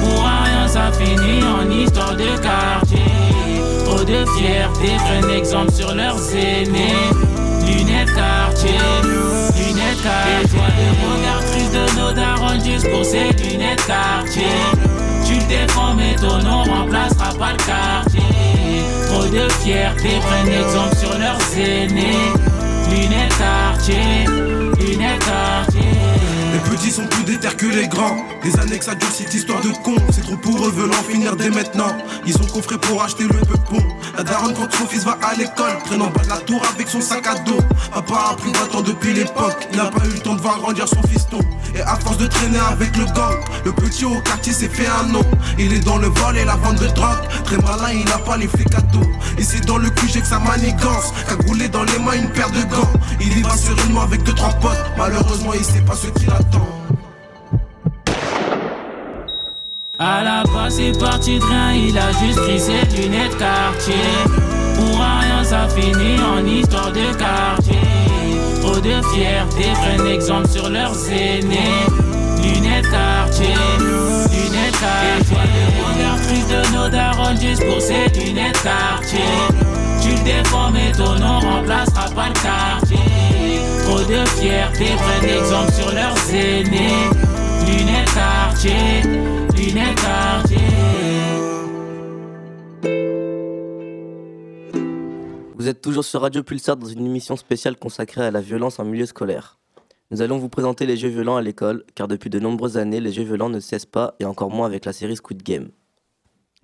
Pour 0.00 0.22
rien, 0.22 0.66
ça 0.66 0.90
finit 0.92 1.42
en 1.44 1.70
histoire 1.70 2.14
de 2.14 2.28
quartier. 2.38 3.04
Trop 3.84 4.04
de 4.04 4.24
fierté, 4.38 4.96
prennent 4.98 5.30
exemple 5.30 5.72
sur 5.72 5.94
leurs 5.94 6.20
aînés. 6.34 6.94
Lunettes 7.66 8.14
quartier, 8.14 8.78
lunettes 9.56 10.02
quartier. 10.02 10.60
Regarde 11.02 11.44
plus 11.52 11.70
de 11.70 12.00
nos 12.00 12.12
darons 12.12 12.64
juste 12.64 12.90
pour 12.90 13.04
ces 13.04 13.30
lunettes 13.42 13.84
quartier. 13.86 14.56
Tu 15.26 15.34
le 15.34 15.46
défends, 15.46 15.94
mais 15.94 16.16
ton 16.16 16.38
nom 16.38 16.64
remplacera 16.64 17.32
pas 17.38 17.52
le 17.52 17.58
quartier. 17.58 18.22
Trop 19.08 19.24
de 19.24 19.48
fierté, 19.62 20.18
prennent 20.20 20.48
exemple 20.48 20.96
sur 20.96 21.18
leurs 21.18 21.58
aînés. 21.58 22.32
Lunettes 22.90 23.36
quartier, 23.36 24.26
lunettes 24.78 25.24
quartier. 25.24 26.69
Petits 26.80 26.92
sont 26.92 27.06
plus 27.08 27.24
déter 27.24 27.54
que 27.58 27.66
les 27.66 27.88
grands. 27.88 28.16
Des 28.42 28.58
années 28.58 28.78
que 28.78 28.84
ça 28.86 28.94
dure 28.94 29.10
cette 29.12 29.34
histoire 29.34 29.60
de 29.60 29.68
con. 29.84 29.94
C'est 30.14 30.22
trop 30.22 30.36
pour 30.38 30.66
eux, 30.66 30.70
veulent 30.70 30.90
en 30.90 31.02
finir 31.02 31.36
dès 31.36 31.50
maintenant. 31.50 31.94
Ils 32.26 32.32
sont 32.32 32.46
coffrés 32.46 32.78
pour 32.78 33.02
acheter 33.02 33.24
le 33.24 33.38
peupon. 33.38 33.86
La 34.16 34.22
daronne 34.24 34.54
quand 34.54 34.72
son 34.72 34.86
fils 34.86 35.04
va 35.04 35.18
à 35.22 35.34
l'école, 35.34 35.76
traîne 35.84 36.00
en 36.00 36.06
bas 36.06 36.22
de 36.22 36.30
la 36.30 36.38
tour 36.38 36.62
avec 36.72 36.88
son 36.88 37.02
sac 37.02 37.26
à 37.26 37.34
dos. 37.40 37.58
Papa 37.92 38.30
a 38.30 38.34
pris 38.34 38.50
20 38.50 38.78
ans 38.78 38.80
depuis 38.80 39.12
l'époque. 39.12 39.68
Il 39.70 39.76
n'a 39.76 39.90
pas 39.90 40.06
eu 40.06 40.10
le 40.10 40.20
temps 40.20 40.34
de 40.34 40.40
voir 40.40 40.58
grandir 40.58 40.88
son 40.88 41.02
fiston. 41.02 41.40
Et 41.74 41.82
à 41.82 41.96
force 41.96 42.16
de 42.16 42.26
traîner 42.26 42.58
avec 42.70 42.96
le 42.96 43.04
gang, 43.04 43.36
le 43.66 43.72
petit 43.72 44.06
au 44.06 44.18
quartier 44.22 44.54
s'est 44.54 44.70
fait 44.70 44.88
un 44.88 45.06
nom. 45.08 45.24
Il 45.58 45.74
est 45.74 45.84
dans 45.84 45.98
le 45.98 46.08
vol 46.08 46.38
et 46.38 46.46
la 46.46 46.56
vente 46.56 46.80
de 46.80 46.86
drogue. 46.86 47.28
Très 47.44 47.58
malin, 47.58 47.92
il 47.92 48.06
n'a 48.06 48.18
pas 48.18 48.38
les 48.38 48.48
flics 48.48 48.74
à 48.74 48.80
dos. 48.80 49.06
Et 49.36 49.42
c'est 49.42 49.66
dans 49.66 49.76
le 49.76 49.90
cul, 49.90 50.08
j'ai 50.10 50.22
que 50.22 50.26
sa 50.26 50.38
manigance. 50.38 51.12
Cagoulé 51.28 51.68
dans 51.68 51.84
les 51.84 51.98
mains, 51.98 52.14
une 52.14 52.30
paire 52.30 52.50
de 52.50 52.62
gants. 52.74 52.90
Il 53.20 53.36
y 53.36 53.42
va 53.42 53.54
sereinement 53.54 54.00
avec 54.00 54.22
deux, 54.22 54.32
trois 54.32 54.52
potes. 54.54 54.80
Malheureusement, 54.96 55.52
il 55.52 55.64
sait 55.64 55.82
pas 55.82 55.94
ce 55.94 56.06
qu'il 56.06 56.30
attend. 56.30 56.69
À 59.98 60.22
la 60.24 60.42
base, 60.44 60.76
c'est 60.76 60.98
parti 60.98 61.38
de 61.38 61.44
rien, 61.44 61.72
il 61.72 61.98
a 61.98 62.10
juste 62.12 62.40
pris 62.40 62.58
ses 62.58 62.84
lunettes 62.96 63.36
quartier. 63.36 63.94
Pour 64.74 64.98
rien, 64.98 65.44
ça 65.44 65.68
finit 65.68 66.18
en 66.18 66.44
histoire 66.46 66.90
de 66.90 67.12
quartier. 67.18 67.76
Trop 68.62 68.80
de 68.80 69.02
fierté, 69.12 69.72
prennent 69.74 70.06
exemple 70.06 70.48
sur 70.48 70.70
leurs 70.70 70.96
aînés. 71.10 71.84
Lunettes 72.42 72.88
quartier, 72.90 73.54
lunettes 73.78 74.80
quartier. 74.80 75.36
Regarde 75.86 76.20
plus 76.22 76.46
de 76.48 76.74
nos 76.74 76.88
darons 76.88 77.36
juste 77.38 77.66
pour 77.66 77.80
ces 77.82 78.08
lunettes 78.18 78.62
quartier. 78.62 79.20
Tu 80.00 80.08
le 80.10 80.24
défends, 80.24 80.70
mais 80.72 80.92
ton 80.92 81.14
nom 81.18 81.40
remplacera 81.40 82.08
pas 82.14 82.28
le 82.28 82.40
quartier. 82.40 83.09
Trop 83.90 84.04
de 84.04 84.24
fierté. 84.38 84.84
Vous 95.56 95.68
êtes 95.68 95.80
toujours 95.80 96.04
sur 96.04 96.20
Radio 96.20 96.44
Pulsar 96.44 96.76
dans 96.76 96.86
une 96.86 97.04
émission 97.04 97.34
spéciale 97.34 97.76
consacrée 97.76 98.22
à 98.22 98.30
la 98.30 98.40
violence 98.40 98.78
en 98.78 98.84
milieu 98.84 99.06
scolaire. 99.06 99.58
Nous 100.12 100.22
allons 100.22 100.38
vous 100.38 100.48
présenter 100.48 100.86
les 100.86 100.96
jeux 100.96 101.08
violents 101.08 101.36
à 101.36 101.42
l'école, 101.42 101.82
car 101.96 102.06
depuis 102.06 102.30
de 102.30 102.38
nombreuses 102.38 102.76
années, 102.76 103.00
les 103.00 103.12
jeux 103.12 103.24
violents 103.24 103.48
ne 103.48 103.58
cessent 103.58 103.86
pas, 103.86 104.14
et 104.20 104.24
encore 104.24 104.50
moins 104.50 104.66
avec 104.66 104.84
la 104.84 104.92
série 104.92 105.16
Squid 105.16 105.42
Game. 105.42 105.70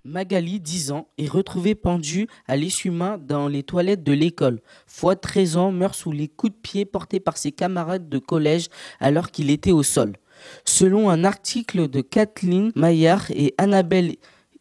Magali, 0.06 0.60
10 0.60 0.92
ans, 0.92 1.08
est 1.18 1.28
retrouvée 1.28 1.75
pendue 1.75 2.28
à 2.46 2.56
l'essuie-main 2.56 3.18
dans 3.18 3.48
les 3.48 3.64
toilettes 3.64 4.04
de 4.04 4.12
l'école. 4.12 4.60
Fouad, 4.86 5.20
13 5.20 5.56
ans, 5.56 5.72
meurt 5.72 5.96
sous 5.96 6.12
les 6.12 6.28
coups 6.28 6.52
de 6.52 6.58
pied 6.58 6.84
portés 6.84 7.18
par 7.18 7.36
ses 7.36 7.50
camarades 7.50 8.08
de 8.08 8.18
collège 8.18 8.68
alors 9.00 9.32
qu'il 9.32 9.50
était 9.50 9.72
au 9.72 9.82
sol. 9.82 10.12
Selon 10.64 11.10
un 11.10 11.25
article 11.25 11.88
de 11.88 12.02
Kathleen 12.02 12.70
Maillard 12.76 13.32
et 13.32 13.54
Annabelle 13.58 14.14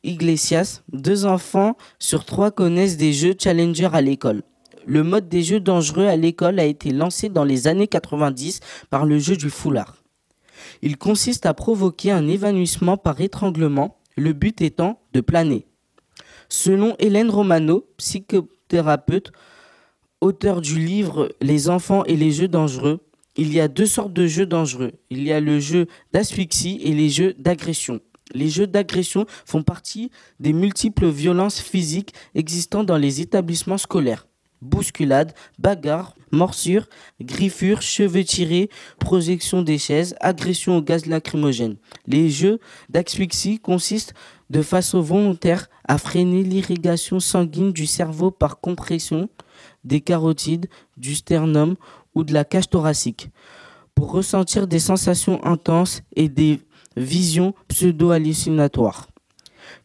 Iglesias, 0.03 0.81
deux 0.91 1.25
enfants 1.25 1.77
sur 1.99 2.25
trois 2.25 2.49
connaissent 2.49 2.97
des 2.97 3.13
jeux 3.13 3.35
Challenger 3.39 3.89
à 3.93 4.01
l'école. 4.01 4.41
Le 4.87 5.03
mode 5.03 5.29
des 5.29 5.43
jeux 5.43 5.59
dangereux 5.59 6.07
à 6.07 6.15
l'école 6.15 6.59
a 6.59 6.65
été 6.65 6.89
lancé 6.89 7.29
dans 7.29 7.43
les 7.43 7.67
années 7.67 7.87
90 7.87 8.61
par 8.89 9.05
le 9.05 9.19
jeu 9.19 9.37
du 9.37 9.51
foulard. 9.51 9.97
Il 10.81 10.97
consiste 10.97 11.45
à 11.45 11.53
provoquer 11.53 12.11
un 12.11 12.27
évanouissement 12.27 12.97
par 12.97 13.21
étranglement, 13.21 13.99
le 14.15 14.34
but 14.34 14.62
étant 14.62 15.00
de 15.13 15.22
planer. 15.22 15.65
Selon 16.50 16.95
Hélène 17.00 17.29
Romano, 17.29 17.88
psychothérapeute, 17.98 19.31
auteur 20.22 20.62
du 20.62 20.79
livre 20.79 21.29
Les 21.41 21.69
enfants 21.69 22.03
et 22.05 22.15
les 22.15 22.31
jeux 22.31 22.48
dangereux, 22.48 23.01
il 23.36 23.53
y 23.53 23.60
a 23.60 23.67
deux 23.67 23.86
sortes 23.86 24.13
de 24.13 24.27
jeux 24.27 24.45
dangereux. 24.45 24.93
Il 25.10 25.24
y 25.24 25.31
a 25.31 25.39
le 25.39 25.60
jeu 25.60 25.88
d'asphyxie 26.13 26.79
et 26.84 26.93
les 26.93 27.10
jeux 27.10 27.34
d'agression. 27.38 28.00
Les 28.34 28.50
jeux 28.50 28.67
d'agression 28.67 29.25
font 29.45 29.62
partie 29.62 30.10
des 30.39 30.53
multiples 30.53 31.07
violences 31.07 31.60
physiques 31.60 32.13
existant 32.34 32.84
dans 32.84 32.98
les 32.98 33.22
établissements 33.22 33.77
scolaires. 33.77 34.25
Bousculade, 34.62 35.33
bagarre, 35.59 36.15
morsure, 36.31 36.88
griffure, 37.21 37.81
cheveux 37.81 38.24
tirés, 38.24 38.69
projection 39.00 39.62
des 39.62 39.77
chaises, 39.77 40.15
agression 40.19 40.77
au 40.77 40.81
gaz 40.81 41.05
lacrymogène. 41.05 41.75
Les 42.07 42.29
jeux 42.29 42.59
d'asphyxie 42.89 43.59
consistent 43.59 44.13
de 44.50 44.62
façon 44.62 45.01
volontaire 45.01 45.67
à 45.88 45.97
freiner 45.97 46.43
l'irrigation 46.43 47.19
sanguine 47.19 47.71
du 47.71 47.85
cerveau 47.85 48.31
par 48.31 48.59
compression 48.59 49.29
des 49.83 50.01
carotides, 50.01 50.67
du 50.97 51.15
sternum 51.15 51.75
ou 52.13 52.24
de 52.24 52.33
la 52.33 52.43
cage 52.43 52.69
thoracique 52.69 53.29
pour 53.93 54.12
ressentir 54.12 54.67
des 54.67 54.79
sensations 54.79 55.43
intenses 55.45 56.01
et 56.15 56.27
des 56.27 56.59
visions 56.97 57.53
pseudo-hallucinatoires. 57.69 59.07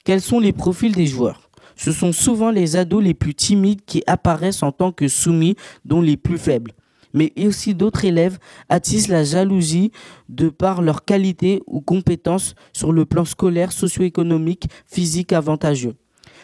Quels 0.05 0.21
sont 0.21 0.41
les 0.41 0.53
profils 0.53 0.95
des 0.95 1.07
joueurs? 1.07 1.50
Ce 1.81 1.93
sont 1.93 2.13
souvent 2.13 2.51
les 2.51 2.77
ados 2.77 3.03
les 3.03 3.15
plus 3.15 3.35
timides 3.35 3.87
qui 3.87 4.03
apparaissent 4.07 4.63
en 4.63 4.71
tant 4.71 4.93
que 4.93 5.09
soumis, 5.09 5.57
dont 5.87 6.03
les 6.03 6.19
plus 6.19 6.37
faibles. 6.37 6.73
Mais 7.15 7.33
aussi 7.39 7.75
d'autres 7.75 8.05
élèves 8.05 8.39
attisent 8.69 9.09
la 9.09 9.25
jalousie 9.25 9.91
de 10.29 10.51
par 10.51 10.83
leur 10.83 11.07
qualité 11.07 11.63
ou 11.67 11.81
compétences 11.81 12.55
sur 12.75 12.93
le 12.93 13.07
plan 13.07 13.25
scolaire, 13.25 13.73
socio-économique, 13.73 14.69
physique 14.87 15.33
avantageux. 15.33 15.95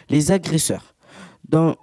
Les 0.09 0.31
agresseurs. 0.31 0.95
Dans 1.47 1.75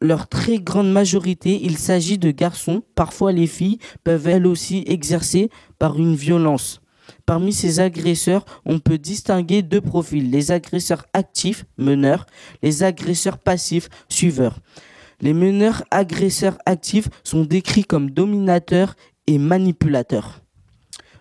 leur 0.00 0.28
très 0.28 0.60
grande 0.60 0.92
majorité, 0.92 1.58
il 1.64 1.78
s'agit 1.78 2.16
de 2.16 2.30
garçons. 2.30 2.80
Parfois, 2.94 3.32
les 3.32 3.48
filles 3.48 3.80
peuvent 4.04 4.28
elles 4.28 4.46
aussi 4.46 4.84
exercer 4.86 5.50
par 5.80 5.98
une 5.98 6.14
violence. 6.14 6.80
Parmi 7.30 7.52
ces 7.52 7.78
agresseurs, 7.78 8.44
on 8.66 8.80
peut 8.80 8.98
distinguer 8.98 9.62
deux 9.62 9.80
profils, 9.80 10.32
les 10.32 10.50
agresseurs 10.50 11.06
actifs, 11.12 11.64
meneurs, 11.78 12.26
les 12.60 12.82
agresseurs 12.82 13.38
passifs, 13.38 13.88
suiveurs. 14.08 14.58
Les 15.20 15.32
meneurs 15.32 15.84
agresseurs 15.92 16.58
actifs 16.66 17.08
sont 17.22 17.44
décrits 17.44 17.84
comme 17.84 18.10
dominateurs 18.10 18.96
et 19.28 19.38
manipulateurs. 19.38 20.40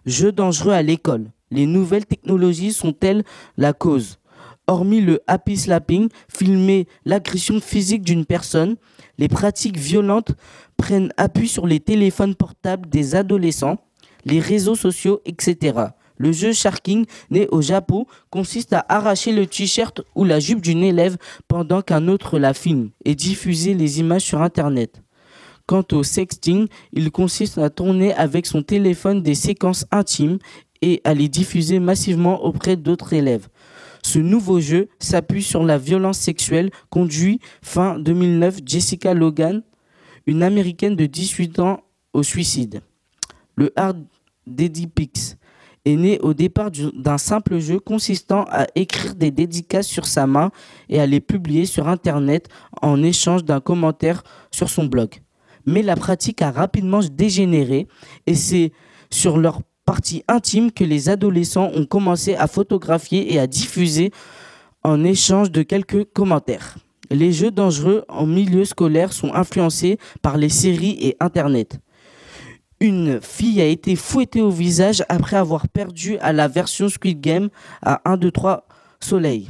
Jeux 0.07 0.31
dangereux 0.31 0.73
à 0.73 0.81
l'école. 0.81 1.27
Les 1.51 1.67
nouvelles 1.67 2.07
technologies 2.07 2.73
sont-elles 2.73 3.23
la 3.55 3.73
cause? 3.73 4.17
Hormis 4.65 5.01
le 5.01 5.21
happy 5.27 5.57
slapping, 5.57 6.09
filmer 6.27 6.87
l'agression 7.05 7.61
physique 7.61 8.01
d'une 8.01 8.25
personne, 8.25 8.77
les 9.19 9.27
pratiques 9.27 9.77
violentes 9.77 10.31
prennent 10.75 11.13
appui 11.17 11.47
sur 11.47 11.67
les 11.67 11.79
téléphones 11.79 12.33
portables 12.33 12.89
des 12.89 13.13
adolescents, 13.13 13.77
les 14.25 14.39
réseaux 14.39 14.75
sociaux, 14.75 15.21
etc. 15.25 15.89
Le 16.19 16.33
jeu 16.33 16.51
Sharking, 16.51 17.05
né 17.31 17.47
au 17.49 17.61
Japon, 17.61 18.05
consiste 18.29 18.73
à 18.73 18.85
arracher 18.89 19.31
le 19.31 19.47
t-shirt 19.47 20.01
ou 20.15 20.25
la 20.25 20.41
jupe 20.41 20.61
d'une 20.61 20.83
élève 20.83 21.17
pendant 21.47 21.81
qu'un 21.81 22.09
autre 22.09 22.37
la 22.37 22.53
filme 22.53 22.89
et 23.05 23.15
diffuser 23.15 23.73
les 23.73 24.01
images 24.01 24.23
sur 24.23 24.41
Internet. 24.41 25.01
Quant 25.65 25.85
au 25.93 26.03
sexting, 26.03 26.67
il 26.91 27.09
consiste 27.11 27.57
à 27.57 27.69
tourner 27.69 28.13
avec 28.15 28.45
son 28.45 28.63
téléphone 28.63 29.23
des 29.23 29.33
séquences 29.33 29.85
intimes 29.91 30.39
et 30.81 30.99
à 31.05 31.13
les 31.13 31.29
diffuser 31.29 31.79
massivement 31.79 32.43
auprès 32.43 32.75
d'autres 32.75 33.13
élèves. 33.13 33.47
Ce 34.03 34.19
nouveau 34.19 34.59
jeu 34.59 34.89
s'appuie 34.99 35.43
sur 35.43 35.63
la 35.63 35.77
violence 35.77 36.19
sexuelle 36.19 36.69
conduit 36.89 37.39
fin 37.61 37.97
2009 37.97 38.59
Jessica 38.65 39.13
Logan, 39.13 39.61
une 40.25 40.43
américaine 40.43 40.97
de 40.97 41.05
18 41.05 41.59
ans, 41.59 41.81
au 42.11 42.23
suicide. 42.23 42.81
Le 43.55 43.71
Hard 43.75 44.03
Daddy 44.47 44.87
Pix 44.87 45.37
est 45.85 45.95
né 45.95 46.19
au 46.19 46.33
départ 46.33 46.71
d'un 46.71 47.17
simple 47.17 47.59
jeu 47.59 47.79
consistant 47.79 48.45
à 48.49 48.67
écrire 48.75 49.15
des 49.15 49.31
dédicaces 49.31 49.87
sur 49.87 50.05
sa 50.05 50.27
main 50.27 50.51
et 50.89 50.99
à 50.99 51.05
les 51.05 51.19
publier 51.19 51.65
sur 51.65 51.87
Internet 51.87 52.47
en 52.81 53.01
échange 53.01 53.43
d'un 53.43 53.59
commentaire 53.59 54.23
sur 54.51 54.69
son 54.69 54.85
blog. 54.85 55.21
Mais 55.65 55.81
la 55.81 55.95
pratique 55.95 56.41
a 56.41 56.51
rapidement 56.51 57.01
dégénéré 57.11 57.87
et 58.27 58.35
c'est 58.35 58.71
sur 59.09 59.37
leur 59.37 59.61
partie 59.85 60.23
intime 60.27 60.71
que 60.71 60.83
les 60.83 61.09
adolescents 61.09 61.71
ont 61.73 61.85
commencé 61.85 62.35
à 62.35 62.47
photographier 62.47 63.33
et 63.33 63.39
à 63.39 63.47
diffuser 63.47 64.11
en 64.83 65.03
échange 65.03 65.51
de 65.51 65.63
quelques 65.63 66.05
commentaires. 66.13 66.77
Les 67.11 67.31
jeux 67.31 67.51
dangereux 67.51 68.05
en 68.07 68.27
milieu 68.27 68.65
scolaire 68.65 69.13
sont 69.13 69.33
influencés 69.33 69.97
par 70.21 70.37
les 70.37 70.49
séries 70.49 70.97
et 71.01 71.17
Internet. 71.19 71.79
Une 72.81 73.19
fille 73.21 73.61
a 73.61 73.65
été 73.65 73.95
fouettée 73.95 74.41
au 74.41 74.51
visage 74.51 75.03
après 75.09 75.35
avoir 75.35 75.67
perdu 75.67 76.17
à 76.19 76.31
la 76.31 76.47
version 76.47 76.87
Squid 76.87 77.19
Game 77.19 77.49
à 77.81 78.01
1, 78.09 78.17
2, 78.17 78.31
3 78.31 78.67
Soleil. 79.01 79.49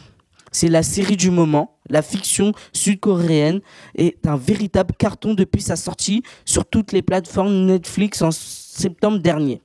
C'est 0.51 0.67
la 0.67 0.81
série 0.81 1.17
du 1.17 1.29
moment. 1.29 1.77
La 1.89 2.01
fiction 2.01 2.53
sud-coréenne 2.73 3.61
est 3.95 4.25
un 4.27 4.35
véritable 4.35 4.95
carton 4.97 5.35
depuis 5.35 5.61
sa 5.61 5.75
sortie 5.75 6.23
sur 6.43 6.65
toutes 6.65 6.91
les 6.91 7.03
plateformes 7.03 7.65
Netflix 7.65 8.21
en 8.21 8.31
septembre 8.31 9.19
dernier 9.19 9.61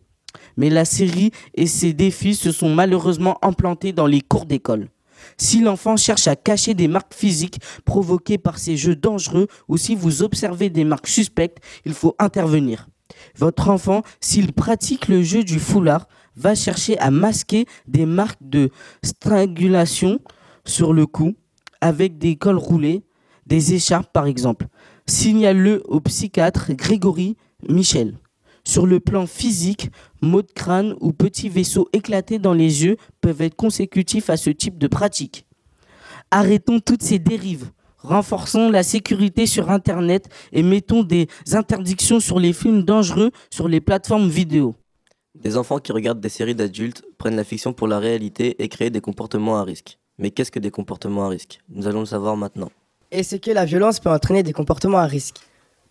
mais 0.56 0.70
la 0.70 0.84
série 0.84 1.30
et 1.54 1.66
ses 1.66 1.92
défis 1.92 2.34
se 2.34 2.52
sont 2.52 2.72
malheureusement 2.72 3.38
implantés 3.42 3.92
dans 3.92 4.06
les 4.06 4.20
cours 4.20 4.46
d'école. 4.46 4.88
Si 5.38 5.60
l'enfant 5.60 5.96
cherche 5.96 6.28
à 6.28 6.36
cacher 6.36 6.74
des 6.74 6.88
marques 6.88 7.14
physiques 7.14 7.60
provoquées 7.84 8.38
par 8.38 8.58
ces 8.58 8.76
jeux 8.76 8.96
dangereux 8.96 9.48
ou 9.68 9.76
si 9.76 9.94
vous 9.94 10.22
observez 10.22 10.70
des 10.70 10.84
marques 10.84 11.08
suspectes, 11.08 11.58
il 11.84 11.94
faut 11.94 12.14
intervenir. 12.18 12.88
Votre 13.36 13.68
enfant, 13.68 14.02
s'il 14.20 14.52
pratique 14.52 15.08
le 15.08 15.22
jeu 15.22 15.44
du 15.44 15.58
foulard, 15.58 16.08
va 16.36 16.54
chercher 16.54 16.98
à 16.98 17.10
masquer 17.10 17.66
des 17.86 18.06
marques 18.06 18.42
de 18.42 18.70
strangulation 19.02 20.20
sur 20.64 20.92
le 20.92 21.06
cou 21.06 21.34
avec 21.80 22.18
des 22.18 22.36
cols 22.36 22.58
roulés, 22.58 23.04
des 23.46 23.74
écharpes 23.74 24.12
par 24.12 24.26
exemple. 24.26 24.66
Signale-le 25.06 25.82
au 25.86 26.00
psychiatre 26.00 26.72
Grégory 26.72 27.36
Michel. 27.68 28.18
Sur 28.66 28.86
le 28.86 28.98
plan 28.98 29.26
physique, 29.26 29.90
maux 30.22 30.40
de 30.40 30.50
crâne 30.50 30.94
ou 31.00 31.12
petits 31.12 31.50
vaisseaux 31.50 31.88
éclatés 31.92 32.38
dans 32.38 32.54
les 32.54 32.84
yeux 32.84 32.96
peuvent 33.20 33.42
être 33.42 33.56
consécutifs 33.56 34.30
à 34.30 34.38
ce 34.38 34.48
type 34.48 34.78
de 34.78 34.86
pratique. 34.86 35.46
Arrêtons 36.30 36.80
toutes 36.80 37.02
ces 37.02 37.18
dérives. 37.18 37.70
Renforçons 38.04 38.68
la 38.68 38.82
sécurité 38.82 39.46
sur 39.46 39.70
Internet 39.70 40.28
et 40.52 40.62
mettons 40.62 41.02
des 41.02 41.26
interdictions 41.52 42.20
sur 42.20 42.38
les 42.38 42.52
films 42.52 42.82
dangereux 42.82 43.30
sur 43.48 43.66
les 43.66 43.80
plateformes 43.80 44.28
vidéo. 44.28 44.74
Des 45.34 45.56
enfants 45.56 45.78
qui 45.78 45.90
regardent 45.90 46.20
des 46.20 46.28
séries 46.28 46.54
d'adultes 46.54 47.02
prennent 47.16 47.34
la 47.34 47.44
fiction 47.44 47.72
pour 47.72 47.88
la 47.88 47.98
réalité 47.98 48.62
et 48.62 48.68
créent 48.68 48.90
des 48.90 49.00
comportements 49.00 49.56
à 49.56 49.64
risque. 49.64 49.98
Mais 50.18 50.30
qu'est-ce 50.30 50.50
que 50.50 50.58
des 50.58 50.70
comportements 50.70 51.24
à 51.24 51.28
risque? 51.30 51.60
Nous 51.70 51.86
allons 51.86 52.00
le 52.00 52.06
savoir 52.06 52.36
maintenant. 52.36 52.68
Est-ce 53.10 53.36
que 53.36 53.50
la 53.50 53.64
violence 53.64 54.00
peut 54.00 54.10
entraîner 54.10 54.42
des 54.42 54.52
comportements 54.52 54.98
à 54.98 55.06
risque? 55.06 55.38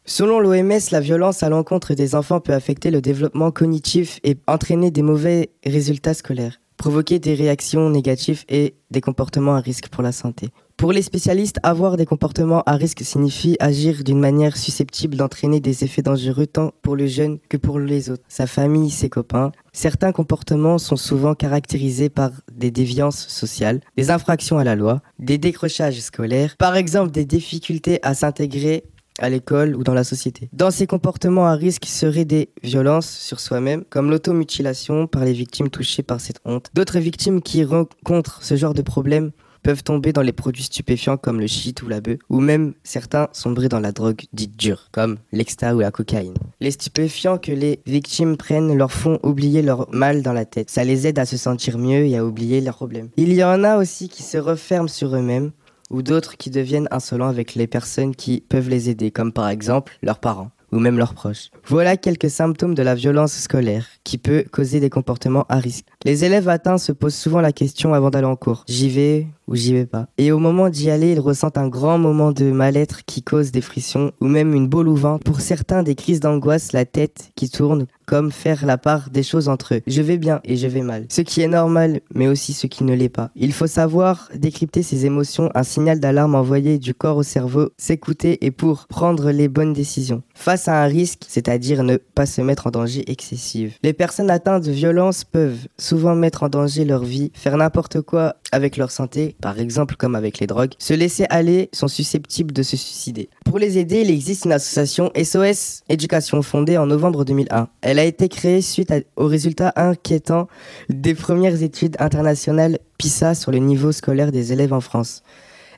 Selon 0.05 0.39
l'OMS, 0.39 0.79
la 0.91 0.99
violence 0.99 1.41
à 1.41 1.49
l'encontre 1.49 1.95
des 1.95 2.13
enfants 2.13 2.41
peut 2.41 2.53
affecter 2.53 2.91
le 2.91 3.01
développement 3.01 3.49
cognitif 3.49 4.19
et 4.23 4.37
entraîner 4.45 4.91
des 4.91 5.01
mauvais 5.01 5.49
résultats 5.65 6.13
scolaires, 6.13 6.59
provoquer 6.83 7.17
des 7.17 7.33
réactions 7.33 7.89
négatives 7.89 8.43
et 8.49 8.75
des 8.91 8.99
comportements 8.99 9.55
à 9.55 9.61
risque 9.61 9.87
pour 9.87 10.03
la 10.03 10.11
santé. 10.11 10.49
Pour 10.75 10.91
les 10.91 11.01
spécialistes, 11.01 11.61
avoir 11.63 11.95
des 11.95 12.05
comportements 12.05 12.61
à 12.65 12.73
risque 12.73 13.03
signifie 13.03 13.55
agir 13.61 14.03
d'une 14.03 14.19
manière 14.19 14.57
susceptible 14.57 15.15
d'entraîner 15.15 15.61
des 15.61 15.85
effets 15.85 16.01
dangereux 16.01 16.45
tant 16.45 16.73
pour 16.81 16.97
le 16.97 17.07
jeune 17.07 17.39
que 17.47 17.55
pour 17.55 17.79
les 17.79 18.09
autres, 18.09 18.25
sa 18.27 18.47
famille, 18.47 18.89
ses 18.89 19.09
copains. 19.09 19.53
Certains 19.71 20.11
comportements 20.11 20.77
sont 20.77 20.97
souvent 20.97 21.35
caractérisés 21.35 22.09
par 22.09 22.31
des 22.51 22.69
déviances 22.69 23.29
sociales, 23.29 23.79
des 23.95 24.11
infractions 24.11 24.57
à 24.57 24.65
la 24.65 24.75
loi, 24.75 25.01
des 25.19 25.37
décrochages 25.37 26.01
scolaires, 26.01 26.57
par 26.57 26.75
exemple 26.75 27.11
des 27.11 27.23
difficultés 27.23 27.99
à 28.01 28.13
s'intégrer 28.13 28.83
à 29.19 29.29
l'école 29.29 29.75
ou 29.75 29.83
dans 29.83 29.93
la 29.93 30.03
société. 30.03 30.49
Dans 30.53 30.71
ces 30.71 30.87
comportements 30.87 31.45
à 31.45 31.55
risque 31.55 31.85
seraient 31.85 32.25
des 32.25 32.49
violences 32.63 33.09
sur 33.09 33.39
soi-même, 33.39 33.83
comme 33.89 34.09
l'automutilation 34.09 35.07
par 35.07 35.25
les 35.25 35.33
victimes 35.33 35.69
touchées 35.69 36.03
par 36.03 36.19
cette 36.19 36.39
honte. 36.45 36.69
D'autres 36.73 36.99
victimes 36.99 37.41
qui 37.41 37.63
rencontrent 37.63 38.41
ce 38.43 38.55
genre 38.55 38.73
de 38.73 38.81
problème 38.81 39.31
peuvent 39.63 39.83
tomber 39.83 40.13
dans 40.13 40.21
les 40.21 40.33
produits 40.33 40.63
stupéfiants 40.63 41.17
comme 41.17 41.39
le 41.39 41.47
shit 41.47 41.81
ou 41.81 41.87
la 41.87 42.01
bœuf, 42.01 42.19
ou 42.29 42.39
même 42.39 42.73
certains 42.83 43.29
sombrer 43.31 43.69
dans 43.69 43.79
la 43.79 43.93
drogue 43.93 44.21
dite 44.33 44.57
dure, 44.57 44.89
comme 44.91 45.17
l'exta 45.31 45.73
ou 45.73 45.79
la 45.79 45.89
cocaïne. 45.89 46.33
Les 46.59 46.71
stupéfiants 46.71 47.37
que 47.37 47.51
les 47.51 47.79
victimes 47.85 48.37
prennent 48.37 48.77
leur 48.77 48.91
font 48.91 49.19
oublier 49.23 49.61
leur 49.61 49.89
mal 49.93 50.21
dans 50.21 50.33
la 50.33 50.45
tête. 50.45 50.69
Ça 50.69 50.83
les 50.83 51.07
aide 51.07 51.17
à 51.17 51.25
se 51.25 51.37
sentir 51.37 51.77
mieux 51.77 52.05
et 52.05 52.17
à 52.17 52.25
oublier 52.25 52.61
leurs 52.61 52.75
problèmes. 52.75 53.09
Il 53.15 53.33
y 53.33 53.43
en 53.43 53.63
a 53.63 53.77
aussi 53.77 54.09
qui 54.09 54.21
se 54.21 54.37
referment 54.37 54.89
sur 54.89 55.15
eux-mêmes, 55.15 55.51
ou 55.89 56.01
d'autres 56.01 56.37
qui 56.37 56.49
deviennent 56.49 56.87
insolents 56.91 57.27
avec 57.27 57.55
les 57.55 57.67
personnes 57.67 58.15
qui 58.15 58.41
peuvent 58.41 58.69
les 58.69 58.89
aider, 58.89 59.11
comme 59.11 59.33
par 59.33 59.49
exemple 59.49 59.97
leurs 60.01 60.19
parents 60.19 60.51
ou 60.71 60.79
même 60.79 60.97
leurs 60.97 61.13
proches. 61.13 61.51
Voilà 61.67 61.97
quelques 61.97 62.29
symptômes 62.29 62.73
de 62.73 62.83
la 62.83 62.95
violence 62.95 63.33
scolaire 63.33 63.85
qui 64.03 64.17
peut 64.17 64.43
causer 64.51 64.79
des 64.79 64.89
comportements 64.89 65.45
à 65.49 65.57
risque. 65.57 65.85
Les 66.05 66.25
élèves 66.25 66.49
atteints 66.49 66.77
se 66.77 66.91
posent 66.91 67.15
souvent 67.15 67.41
la 67.41 67.51
question 67.51 67.93
avant 67.93 68.09
d'aller 68.09 68.27
en 68.27 68.35
cours. 68.35 68.63
J'y 68.67 68.89
vais 68.89 69.27
ou 69.47 69.55
j'y 69.55 69.73
vais 69.73 69.85
pas. 69.85 70.07
Et 70.17 70.31
au 70.31 70.39
moment 70.39 70.69
d'y 70.69 70.89
aller, 70.89 71.11
ils 71.13 71.19
ressentent 71.19 71.57
un 71.57 71.67
grand 71.67 71.97
moment 71.97 72.31
de 72.31 72.51
mal-être 72.51 73.05
qui 73.05 73.23
cause 73.23 73.51
des 73.51 73.61
frissons 73.61 74.11
ou 74.21 74.27
même 74.27 74.53
une 74.53 74.67
boule 74.67 74.87
au 74.87 74.95
ventre. 74.95 75.23
Pour 75.23 75.41
certains, 75.41 75.83
des 75.83 75.95
crises 75.95 76.19
d'angoisse, 76.19 76.71
la 76.71 76.85
tête 76.85 77.31
qui 77.35 77.49
tourne, 77.49 77.87
comme 78.05 78.31
faire 78.31 78.65
la 78.65 78.77
part 78.77 79.09
des 79.09 79.23
choses 79.23 79.49
entre 79.49 79.75
eux. 79.75 79.81
Je 79.87 80.01
vais 80.01 80.17
bien 80.17 80.41
et 80.43 80.55
je 80.57 80.67
vais 80.67 80.81
mal. 80.81 81.05
Ce 81.09 81.21
qui 81.21 81.41
est 81.41 81.47
normal, 81.47 82.01
mais 82.13 82.27
aussi 82.27 82.53
ce 82.53 82.67
qui 82.67 82.83
ne 82.83 82.93
l'est 82.93 83.09
pas. 83.09 83.31
Il 83.35 83.53
faut 83.53 83.67
savoir 83.67 84.29
décrypter 84.35 84.83
ces 84.83 85.05
émotions, 85.05 85.49
un 85.55 85.63
signal 85.63 85.99
d'alarme 85.99 86.35
envoyé 86.35 86.79
du 86.79 86.93
corps 86.93 87.17
au 87.17 87.23
cerveau, 87.23 87.69
s'écouter 87.77 88.45
et 88.45 88.51
pour 88.51 88.87
prendre 88.87 89.31
les 89.31 89.47
bonnes 89.47 89.73
décisions. 89.73 90.23
Face 90.33 90.67
à 90.67 90.83
un 90.83 90.85
risque, 90.85 91.23
c'est-à-dire 91.27 91.83
ne 91.83 91.97
pas 91.97 92.25
se 92.25 92.41
mettre 92.41 92.67
en 92.67 92.71
danger 92.71 93.09
excessif. 93.11 93.77
Personnes 93.93 94.29
atteintes 94.29 94.63
de 94.63 94.71
violence 94.71 95.23
peuvent 95.23 95.67
souvent 95.77 96.15
mettre 96.15 96.43
en 96.43 96.49
danger 96.49 96.85
leur 96.85 97.03
vie, 97.03 97.31
faire 97.33 97.57
n'importe 97.57 98.01
quoi 98.01 98.35
avec 98.51 98.77
leur 98.77 98.91
santé, 98.91 99.35
par 99.41 99.59
exemple 99.59 99.95
comme 99.95 100.15
avec 100.15 100.39
les 100.39 100.47
drogues, 100.47 100.73
se 100.79 100.93
laisser 100.93 101.25
aller 101.29 101.69
sont 101.73 101.87
susceptibles 101.87 102.53
de 102.53 102.63
se 102.63 102.77
suicider. 102.77 103.29
Pour 103.45 103.59
les 103.59 103.77
aider, 103.77 104.01
il 104.01 104.11
existe 104.11 104.45
une 104.45 104.51
association 104.51 105.11
SOS 105.21 105.83
Éducation 105.89 106.41
fondée 106.41 106.77
en 106.77 106.85
novembre 106.85 107.25
2001. 107.25 107.67
Elle 107.81 107.99
a 107.99 108.03
été 108.03 108.29
créée 108.29 108.61
suite 108.61 108.93
aux 109.15 109.27
résultats 109.27 109.73
inquiétants 109.75 110.47
des 110.89 111.15
premières 111.15 111.61
études 111.63 111.95
internationales 111.99 112.79
PISA 112.97 113.35
sur 113.35 113.51
le 113.51 113.59
niveau 113.59 113.91
scolaire 113.91 114.31
des 114.31 114.53
élèves 114.53 114.73
en 114.73 114.81
France. 114.81 115.23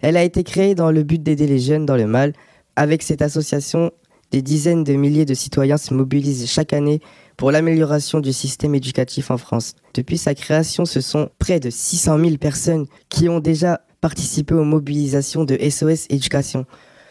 Elle 0.01 0.17
a 0.17 0.23
été 0.23 0.43
créée 0.43 0.75
dans 0.75 0.91
le 0.91 1.03
but 1.03 1.21
d'aider 1.21 1.47
les 1.47 1.59
jeunes 1.59 1.85
dans 1.85 1.97
le 1.97 2.07
mal. 2.07 2.33
Avec 2.75 3.01
cette 3.03 3.21
association, 3.21 3.91
des 4.31 4.41
dizaines 4.41 4.83
de 4.83 4.93
milliers 4.93 5.25
de 5.25 5.33
citoyens 5.33 5.77
se 5.77 5.93
mobilisent 5.93 6.49
chaque 6.49 6.73
année 6.73 6.99
pour 7.37 7.51
l'amélioration 7.51 8.19
du 8.19 8.33
système 8.33 8.75
éducatif 8.75 9.31
en 9.31 9.37
France. 9.37 9.75
Depuis 9.93 10.17
sa 10.17 10.35
création, 10.35 10.85
ce 10.85 11.01
sont 11.01 11.29
près 11.39 11.59
de 11.59 11.69
600 11.69 12.19
000 12.19 12.37
personnes 12.37 12.85
qui 13.09 13.29
ont 13.29 13.39
déjà 13.39 13.81
participé 14.01 14.53
aux 14.53 14.63
mobilisations 14.63 15.43
de 15.43 15.57
SOS 15.69 16.05
Éducation, 16.09 16.65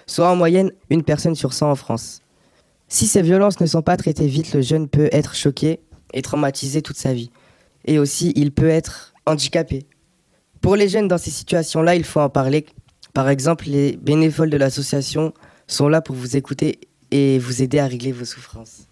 soit 0.06 0.30
en 0.30 0.36
moyenne 0.36 0.72
une 0.90 1.02
personne 1.02 1.34
sur 1.34 1.52
100 1.52 1.70
en 1.70 1.74
France. 1.74 2.20
Si 2.88 3.06
ces 3.06 3.22
violences 3.22 3.60
ne 3.60 3.66
sont 3.66 3.82
pas 3.82 3.96
traitées 3.96 4.26
vite, 4.26 4.52
le 4.54 4.60
jeune 4.60 4.88
peut 4.88 5.08
être 5.12 5.34
choqué 5.34 5.80
et 6.12 6.22
traumatisé 6.22 6.82
toute 6.82 6.96
sa 6.96 7.12
vie. 7.12 7.30
Et 7.86 7.98
aussi, 7.98 8.32
il 8.36 8.52
peut 8.52 8.68
être 8.68 9.14
handicapé. 9.26 9.86
Pour 10.60 10.76
les 10.76 10.88
jeunes 10.88 11.08
dans 11.08 11.18
ces 11.18 11.30
situations-là, 11.30 11.96
il 11.96 12.04
faut 12.04 12.20
en 12.20 12.30
parler. 12.30 12.66
Par 13.12 13.28
exemple, 13.28 13.66
les 13.68 13.96
bénévoles 13.96 14.50
de 14.50 14.56
l'association 14.56 15.34
sont 15.66 15.88
là 15.88 16.00
pour 16.00 16.14
vous 16.14 16.36
écouter 16.36 16.78
et 17.10 17.38
vous 17.38 17.62
aider 17.62 17.78
à 17.78 17.86
régler 17.86 18.12
vos 18.12 18.24
souffrances. 18.24 18.88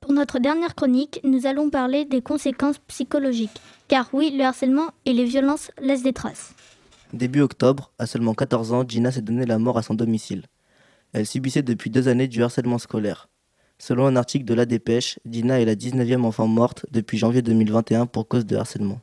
Pour 0.00 0.12
notre 0.12 0.38
dernière 0.38 0.74
chronique, 0.74 1.20
nous 1.24 1.46
allons 1.46 1.70
parler 1.70 2.04
des 2.04 2.22
conséquences 2.22 2.78
psychologiques. 2.86 3.60
Car 3.88 4.08
oui, 4.12 4.32
le 4.34 4.44
harcèlement 4.44 4.90
et 5.04 5.12
les 5.12 5.24
violences 5.24 5.70
laissent 5.80 6.02
des 6.02 6.12
traces. 6.12 6.54
Début 7.12 7.40
octobre, 7.40 7.90
à 7.98 8.06
seulement 8.06 8.34
14 8.34 8.72
ans, 8.72 8.84
Gina 8.86 9.10
s'est 9.10 9.22
donné 9.22 9.44
la 9.44 9.58
mort 9.58 9.76
à 9.76 9.82
son 9.82 9.94
domicile. 9.94 10.44
Elle 11.12 11.26
subissait 11.26 11.62
depuis 11.62 11.90
deux 11.90 12.08
années 12.08 12.28
du 12.28 12.42
harcèlement 12.42 12.78
scolaire. 12.78 13.28
Selon 13.78 14.06
un 14.06 14.16
article 14.16 14.44
de 14.44 14.54
La 14.54 14.66
Dépêche, 14.66 15.18
Dina 15.24 15.60
est 15.60 15.64
la 15.64 15.74
19e 15.74 16.24
enfant 16.24 16.46
morte 16.46 16.86
depuis 16.90 17.18
janvier 17.18 17.42
2021 17.42 18.06
pour 18.06 18.28
cause 18.28 18.46
de 18.46 18.56
harcèlement. 18.56 19.00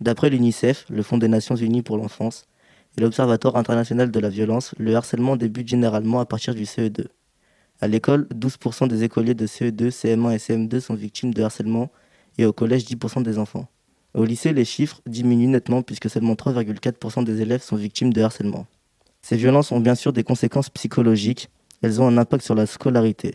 D'après 0.00 0.30
l'UNICEF, 0.30 0.86
le 0.90 1.02
Fonds 1.02 1.18
des 1.18 1.28
Nations 1.28 1.56
Unies 1.56 1.82
pour 1.82 1.96
l'enfance, 1.96 2.46
et 2.96 3.00
l'Observatoire 3.00 3.56
international 3.56 4.10
de 4.10 4.20
la 4.20 4.28
violence, 4.28 4.74
le 4.78 4.94
harcèlement 4.94 5.36
débute 5.36 5.68
généralement 5.68 6.20
à 6.20 6.26
partir 6.26 6.54
du 6.54 6.64
CE2. 6.64 7.06
À 7.82 7.88
l'école, 7.88 8.28
12% 8.32 8.86
des 8.86 9.02
écoliers 9.02 9.34
de 9.34 9.44
CE2, 9.44 9.90
CM1 9.90 10.34
et 10.34 10.36
CM2 10.36 10.78
sont 10.78 10.94
victimes 10.94 11.34
de 11.34 11.42
harcèlement 11.42 11.90
et 12.38 12.46
au 12.46 12.52
collège, 12.52 12.84
10% 12.84 13.24
des 13.24 13.38
enfants. 13.38 13.66
Au 14.14 14.24
lycée, 14.24 14.52
les 14.52 14.64
chiffres 14.64 15.00
diminuent 15.04 15.50
nettement 15.50 15.82
puisque 15.82 16.08
seulement 16.08 16.34
3,4% 16.34 17.24
des 17.24 17.40
élèves 17.40 17.60
sont 17.60 17.74
victimes 17.74 18.12
de 18.12 18.22
harcèlement. 18.22 18.68
Ces 19.20 19.36
violences 19.36 19.72
ont 19.72 19.80
bien 19.80 19.96
sûr 19.96 20.12
des 20.12 20.22
conséquences 20.22 20.70
psychologiques, 20.70 21.50
elles 21.82 22.00
ont 22.00 22.06
un 22.06 22.18
impact 22.18 22.44
sur 22.44 22.54
la 22.54 22.66
scolarité. 22.66 23.34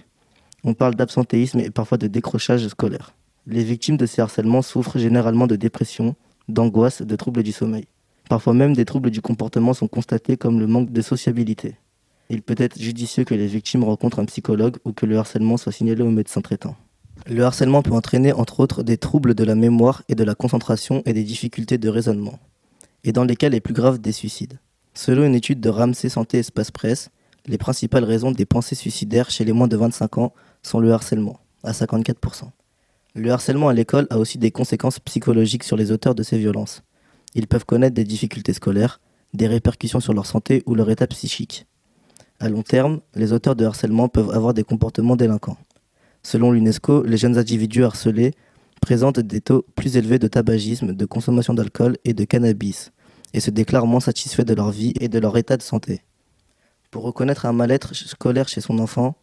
On 0.63 0.73
parle 0.73 0.95
d'absentéisme 0.95 1.59
et 1.59 1.69
parfois 1.69 1.97
de 1.97 2.07
décrochage 2.07 2.65
scolaire. 2.69 3.15
Les 3.47 3.65
victimes 3.65 3.97
de 3.97 4.05
ces 4.05 4.21
harcèlements 4.21 4.61
souffrent 4.61 4.97
généralement 4.97 5.47
de 5.47 5.57
dépression, 5.57 6.15
d'angoisse, 6.47 7.01
de 7.01 7.15
troubles 7.17 7.43
du 7.43 7.51
sommeil. 7.51 7.83
Parfois 8.29 8.53
même 8.53 8.77
des 8.77 8.85
troubles 8.85 9.11
du 9.11 9.19
comportement 9.19 9.73
sont 9.73 9.89
constatés 9.89 10.37
comme 10.37 10.61
le 10.61 10.67
manque 10.67 10.93
de 10.93 11.01
sociabilité. 11.01 11.75
Il 12.29 12.41
peut 12.41 12.55
être 12.57 12.79
judicieux 12.79 13.23
que 13.23 13.35
les 13.35 13.47
victimes 13.47 13.83
rencontrent 13.83 14.19
un 14.19 14.25
psychologue 14.25 14.77
ou 14.83 14.91
que 14.91 15.05
le 15.05 15.17
harcèlement 15.17 15.57
soit 15.57 15.71
signalé 15.71 16.01
au 16.01 16.11
médecin 16.11 16.41
traitant. 16.41 16.75
Le 17.25 17.43
harcèlement 17.43 17.81
peut 17.81 17.93
entraîner 17.93 18.33
entre 18.33 18.59
autres 18.59 18.83
des 18.83 18.97
troubles 18.97 19.33
de 19.33 19.43
la 19.43 19.55
mémoire 19.55 20.03
et 20.09 20.15
de 20.15 20.23
la 20.23 20.35
concentration 20.35 21.01
et 21.05 21.13
des 21.13 21.23
difficultés 21.23 21.77
de 21.77 21.89
raisonnement, 21.89 22.39
et 23.03 23.11
dans 23.11 23.23
les 23.23 23.35
cas 23.35 23.49
les 23.49 23.61
plus 23.61 23.73
graves 23.73 23.99
des 23.99 24.11
suicides. 24.11 24.59
Selon 24.93 25.25
une 25.25 25.35
étude 25.35 25.59
de 25.59 25.69
Ramsey 25.69 26.09
Santé 26.09 26.39
Espace 26.39 26.71
Presse, 26.71 27.09
les 27.45 27.57
principales 27.57 28.03
raisons 28.03 28.31
des 28.31 28.45
pensées 28.45 28.75
suicidaires 28.75 29.29
chez 29.29 29.45
les 29.45 29.53
moins 29.53 29.67
de 29.67 29.77
25 29.77 30.17
ans 30.17 30.33
sont 30.63 30.79
le 30.79 30.91
harcèlement, 30.91 31.39
à 31.63 31.71
54%. 31.71 32.49
Le 33.15 33.31
harcèlement 33.31 33.69
à 33.69 33.73
l'école 33.73 34.07
a 34.09 34.19
aussi 34.19 34.37
des 34.37 34.51
conséquences 34.51 34.99
psychologiques 34.99 35.63
sur 35.63 35.77
les 35.77 35.91
auteurs 35.91 36.13
de 36.13 36.23
ces 36.23 36.37
violences. 36.37 36.83
Ils 37.35 37.47
peuvent 37.47 37.65
connaître 37.65 37.95
des 37.95 38.03
difficultés 38.03 38.53
scolaires, 38.53 38.99
des 39.33 39.47
répercussions 39.47 39.99
sur 39.99 40.13
leur 40.13 40.25
santé 40.25 40.63
ou 40.65 40.75
leur 40.75 40.89
état 40.89 41.07
psychique. 41.07 41.65
À 42.39 42.49
long 42.49 42.61
terme, 42.61 42.99
les 43.15 43.33
auteurs 43.33 43.55
de 43.55 43.65
harcèlement 43.65 44.09
peuvent 44.09 44.29
avoir 44.29 44.53
des 44.53 44.63
comportements 44.63 45.15
délinquants. 45.15 45.57
Selon 46.21 46.51
l'UNESCO, 46.51 47.01
les 47.03 47.17
jeunes 47.17 47.37
individus 47.37 47.83
harcelés 47.83 48.33
présentent 48.79 49.19
des 49.19 49.41
taux 49.41 49.65
plus 49.75 49.97
élevés 49.97 50.19
de 50.19 50.27
tabagisme, 50.27 50.93
de 50.93 51.05
consommation 51.05 51.55
d'alcool 51.55 51.97
et 52.05 52.13
de 52.13 52.25
cannabis, 52.25 52.91
et 53.33 53.39
se 53.39 53.49
déclarent 53.49 53.87
moins 53.87 54.01
satisfaits 54.01 54.43
de 54.43 54.53
leur 54.53 54.69
vie 54.69 54.93
et 54.99 55.07
de 55.07 55.17
leur 55.17 55.35
état 55.35 55.57
de 55.57 55.63
santé. 55.63 56.01
Pour 56.91 57.03
reconnaître 57.03 57.47
un 57.47 57.53
mal-être 57.53 57.95
scolaire 57.95 58.47
chez 58.47 58.61
son 58.61 58.77
enfant, 58.77 59.15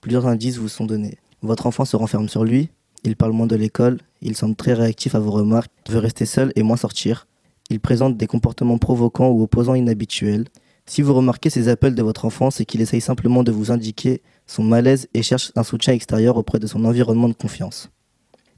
plusieurs 0.00 0.26
indices 0.26 0.56
vous 0.56 0.68
sont 0.68 0.86
donnés. 0.86 1.18
Votre 1.42 1.66
enfant 1.66 1.84
se 1.84 1.96
renferme 1.96 2.30
sur 2.30 2.44
lui, 2.44 2.70
il 3.04 3.16
parle 3.16 3.32
moins 3.32 3.46
de 3.46 3.56
l'école, 3.56 3.98
il 4.22 4.34
semble 4.34 4.56
très 4.56 4.72
réactif 4.72 5.14
à 5.14 5.18
vos 5.18 5.30
remarques, 5.30 5.70
veut 5.90 5.98
rester 5.98 6.24
seul 6.24 6.52
et 6.56 6.62
moins 6.62 6.76
sortir, 6.78 7.26
il 7.68 7.80
présente 7.80 8.16
des 8.16 8.26
comportements 8.26 8.78
provoquants 8.78 9.28
ou 9.28 9.42
opposants 9.42 9.74
inhabituels, 9.74 10.46
si 10.86 11.02
vous 11.02 11.14
remarquez 11.14 11.48
ces 11.48 11.68
appels 11.68 11.94
de 11.94 12.02
votre 12.02 12.24
enfant, 12.24 12.50
c'est 12.50 12.64
qu'il 12.64 12.80
essaye 12.80 13.00
simplement 13.00 13.44
de 13.44 13.52
vous 13.52 13.70
indiquer 13.70 14.22
son 14.46 14.64
malaise 14.64 15.08
et 15.14 15.22
cherche 15.22 15.52
un 15.54 15.62
soutien 15.62 15.94
extérieur 15.94 16.36
auprès 16.36 16.58
de 16.58 16.66
son 16.66 16.84
environnement 16.84 17.28
de 17.28 17.34
confiance. 17.34 17.90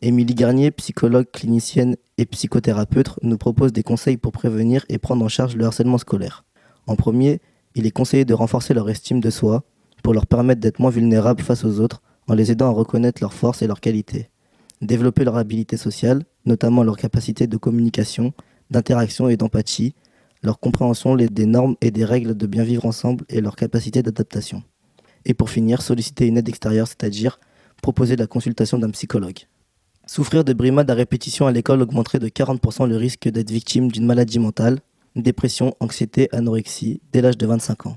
Émilie 0.01 0.35
Garnier, 0.35 0.71
psychologue, 0.71 1.27
clinicienne 1.33 1.97
et 2.19 2.27
psychothérapeute, 2.27 3.11
nous 3.23 3.39
propose 3.39 3.73
des 3.73 3.83
conseils 3.83 4.17
pour 4.17 4.33
prévenir 4.33 4.85
et 4.89 4.99
prendre 4.99 5.25
en 5.25 5.29
charge 5.29 5.57
le 5.57 5.65
harcèlement 5.65 5.99
scolaire. 5.99 6.45
En 6.87 6.97
premier, 6.97 7.41
il 7.75 7.87
est 7.87 7.91
conseillé 7.91 8.25
de 8.25 8.35
renforcer 8.35 8.75
leur 8.75 8.89
estime 8.89 9.21
de 9.21 9.31
soi 9.31 9.65
pour 10.03 10.15
leur 10.15 10.27
permettre 10.27 10.61
d'être 10.61 10.79
moins 10.79 10.91
vulnérables 10.91 11.43
face 11.43 11.65
aux 11.65 11.81
autres 11.81 12.03
en 12.29 12.35
les 12.35 12.53
aidant 12.53 12.69
à 12.69 12.73
reconnaître 12.73 13.23
leurs 13.23 13.35
forces 13.35 13.63
et 13.63 13.67
leurs 13.67 13.81
qualités. 13.81 14.29
Développer 14.83 15.25
leur 15.25 15.37
habilité 15.37 15.77
sociale, 15.77 16.25
notamment 16.45 16.83
leur 16.83 16.97
capacité 16.97 17.47
de 17.47 17.57
communication, 17.57 18.33
d'interaction 18.71 19.29
et 19.29 19.37
d'empathie, 19.37 19.95
leur 20.45 20.61
compréhension 20.61 21.17
des 21.17 21.47
normes 21.47 21.75
et 21.81 21.91
des 21.91 22.05
règles 22.05 22.37
de 22.37 22.47
bien 22.47 22.63
vivre 22.63 22.85
ensemble 22.85 23.25
et 23.29 23.41
leur 23.41 23.57
capacité 23.57 24.03
d'adaptation. 24.03 24.63
Et 25.25 25.35
pour 25.35 25.49
finir, 25.49 25.81
solliciter 25.81 26.27
une 26.27 26.37
aide 26.37 26.49
extérieure, 26.49 26.87
c'est-à-dire 26.87 27.41
proposer 27.81 28.15
la 28.15 28.27
consultation 28.27 28.79
d'un 28.79 28.91
psychologue. 28.91 29.41
Souffrir 30.07 30.45
de 30.45 30.53
brimades 30.53 30.91
à 30.91 30.95
répétition 30.95 31.47
à 31.47 31.53
l'école 31.53 31.81
augmenterait 31.81 32.19
de 32.19 32.29
40% 32.29 32.87
le 32.87 32.97
risque 32.97 33.29
d'être 33.29 33.51
victime 33.51 33.91
d'une 33.91 34.05
maladie 34.05 34.39
mentale, 34.39 34.81
dépression, 35.17 35.75
anxiété, 35.81 36.29
anorexie, 36.35 37.01
dès 37.13 37.23
l'âge 37.23 37.39
de 37.39 37.47
25 37.47 37.87
ans. 37.87 37.97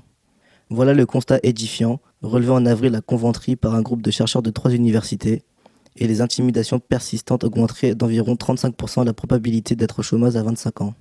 Voilà 0.70 0.94
le 0.94 1.04
constat 1.04 1.38
édifiant, 1.42 2.00
relevé 2.22 2.52
en 2.52 2.64
avril 2.64 2.94
à 2.94 3.02
Conventry 3.02 3.56
par 3.56 3.74
un 3.74 3.82
groupe 3.82 4.02
de 4.02 4.10
chercheurs 4.10 4.42
de 4.42 4.50
trois 4.50 4.72
universités, 4.72 5.42
et 5.96 6.06
les 6.06 6.20
intimidations 6.20 6.78
persistantes 6.78 7.44
augmenteraient 7.44 7.94
d'environ 7.94 8.34
35% 8.34 9.04
la 9.04 9.12
probabilité 9.12 9.76
d'être 9.76 10.02
chômeuse 10.02 10.36
à 10.36 10.42
25 10.42 10.80
ans. 10.80 10.94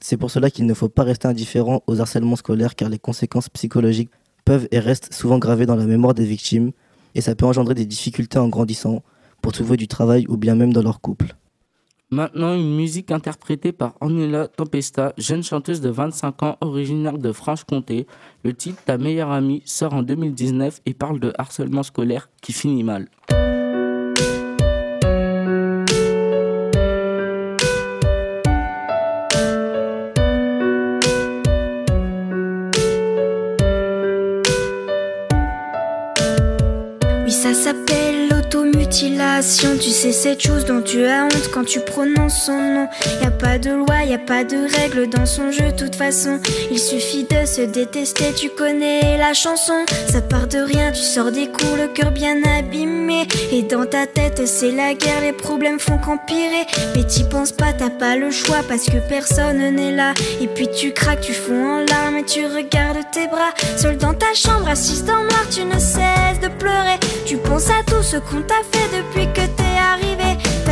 C'est 0.00 0.16
pour 0.16 0.30
cela 0.30 0.50
qu'il 0.50 0.66
ne 0.66 0.74
faut 0.74 0.88
pas 0.88 1.02
rester 1.02 1.28
indifférent 1.28 1.82
aux 1.86 2.00
harcèlements 2.00 2.36
scolaires 2.36 2.74
car 2.74 2.88
les 2.88 2.98
conséquences 2.98 3.48
psychologiques 3.48 4.10
peuvent 4.44 4.68
et 4.70 4.78
restent 4.78 5.12
souvent 5.12 5.38
gravés 5.38 5.66
dans 5.66 5.76
la 5.76 5.86
mémoire 5.86 6.14
des 6.14 6.26
victimes 6.26 6.72
et 7.14 7.20
ça 7.20 7.34
peut 7.34 7.46
engendrer 7.46 7.74
des 7.74 7.86
difficultés 7.86 8.38
en 8.38 8.48
grandissant 8.48 9.02
pour 9.40 9.52
trouver 9.52 9.76
du 9.76 9.88
travail 9.88 10.26
ou 10.28 10.36
bien 10.36 10.54
même 10.54 10.72
dans 10.72 10.82
leur 10.82 11.00
couple. 11.00 11.36
Maintenant, 12.10 12.54
une 12.54 12.76
musique 12.76 13.10
interprétée 13.10 13.72
par 13.72 13.94
Ornella 14.00 14.46
Tempesta, 14.46 15.14
jeune 15.18 15.42
chanteuse 15.42 15.80
de 15.80 15.88
25 15.88 16.42
ans 16.42 16.56
originaire 16.60 17.18
de 17.18 17.32
Franche-Comté. 17.32 18.06
Le 18.44 18.54
titre 18.54 18.80
Ta 18.84 18.98
meilleure 18.98 19.30
amie 19.30 19.62
sort 19.64 19.94
en 19.94 20.02
2019 20.02 20.80
et 20.86 20.94
parle 20.94 21.18
de 21.18 21.32
harcèlement 21.38 21.82
scolaire 21.82 22.30
qui 22.40 22.52
finit 22.52 22.84
mal. 22.84 23.08
Tu 39.44 39.90
sais, 39.90 40.12
cette 40.12 40.40
chose 40.40 40.64
dont 40.64 40.80
tu 40.80 41.04
as 41.04 41.26
honte 41.26 41.50
quand 41.52 41.64
tu 41.64 41.78
prononces 41.78 42.46
son 42.46 42.56
nom. 42.58 42.88
Y 43.20 43.26
a 43.26 43.30
pas 43.30 43.58
de 43.58 43.72
loi, 43.72 44.02
y 44.04 44.14
a 44.14 44.18
pas 44.18 44.42
de 44.42 44.56
règle 44.56 45.06
dans 45.10 45.26
son 45.26 45.50
jeu, 45.50 45.66
toute 45.76 45.96
façon. 45.96 46.40
Il 46.70 46.78
suffit 46.78 47.24
de 47.24 47.44
se 47.44 47.60
détester, 47.60 48.32
tu 48.34 48.48
connais 48.48 49.18
la 49.18 49.34
chanson. 49.34 49.84
Ça 50.10 50.22
part 50.22 50.46
de 50.46 50.60
rien, 50.60 50.92
tu 50.92 51.02
sors 51.02 51.30
des 51.30 51.48
coups, 51.48 51.76
le 51.76 51.88
cœur 51.88 52.10
bien 52.10 52.36
abîmé. 52.58 53.28
Et 53.52 53.62
dans 53.62 53.84
ta 53.84 54.06
tête, 54.06 54.46
c'est 54.46 54.70
la 54.70 54.94
guerre, 54.94 55.20
les 55.20 55.34
problèmes 55.34 55.78
font 55.78 55.98
qu'empirer. 55.98 56.66
Mais 56.96 57.04
t'y 57.04 57.24
penses 57.24 57.52
pas, 57.52 57.74
t'as 57.74 57.90
pas 57.90 58.16
le 58.16 58.30
choix 58.30 58.62
parce 58.66 58.86
que 58.86 58.96
personne 59.10 59.58
n'est 59.58 59.94
là. 59.94 60.14
Et 60.40 60.46
puis 60.46 60.68
tu 60.74 60.92
craques, 60.92 61.20
tu 61.20 61.34
fonds 61.34 61.80
en 61.80 61.84
larmes 61.84 62.16
et 62.16 62.24
tu 62.24 62.46
regardes 62.46 63.04
tes 63.12 63.26
bras. 63.26 63.52
Seul 63.76 63.98
dans 63.98 64.14
ta 64.14 64.32
chambre, 64.34 64.68
assise 64.70 65.04
dans 65.04 65.18
le 65.18 65.28
noir, 65.28 65.44
tu 65.50 65.64
ne 65.66 65.78
cesses 65.78 66.40
de 66.40 66.48
pleurer. 66.48 66.98
Tu 67.26 67.36
penses 67.36 67.68
à 67.68 67.82
tout 67.86 68.02
ce 68.02 68.16
qu'on 68.16 68.40
t'a 68.40 68.62
fait 68.72 68.88
depuis. 68.96 69.33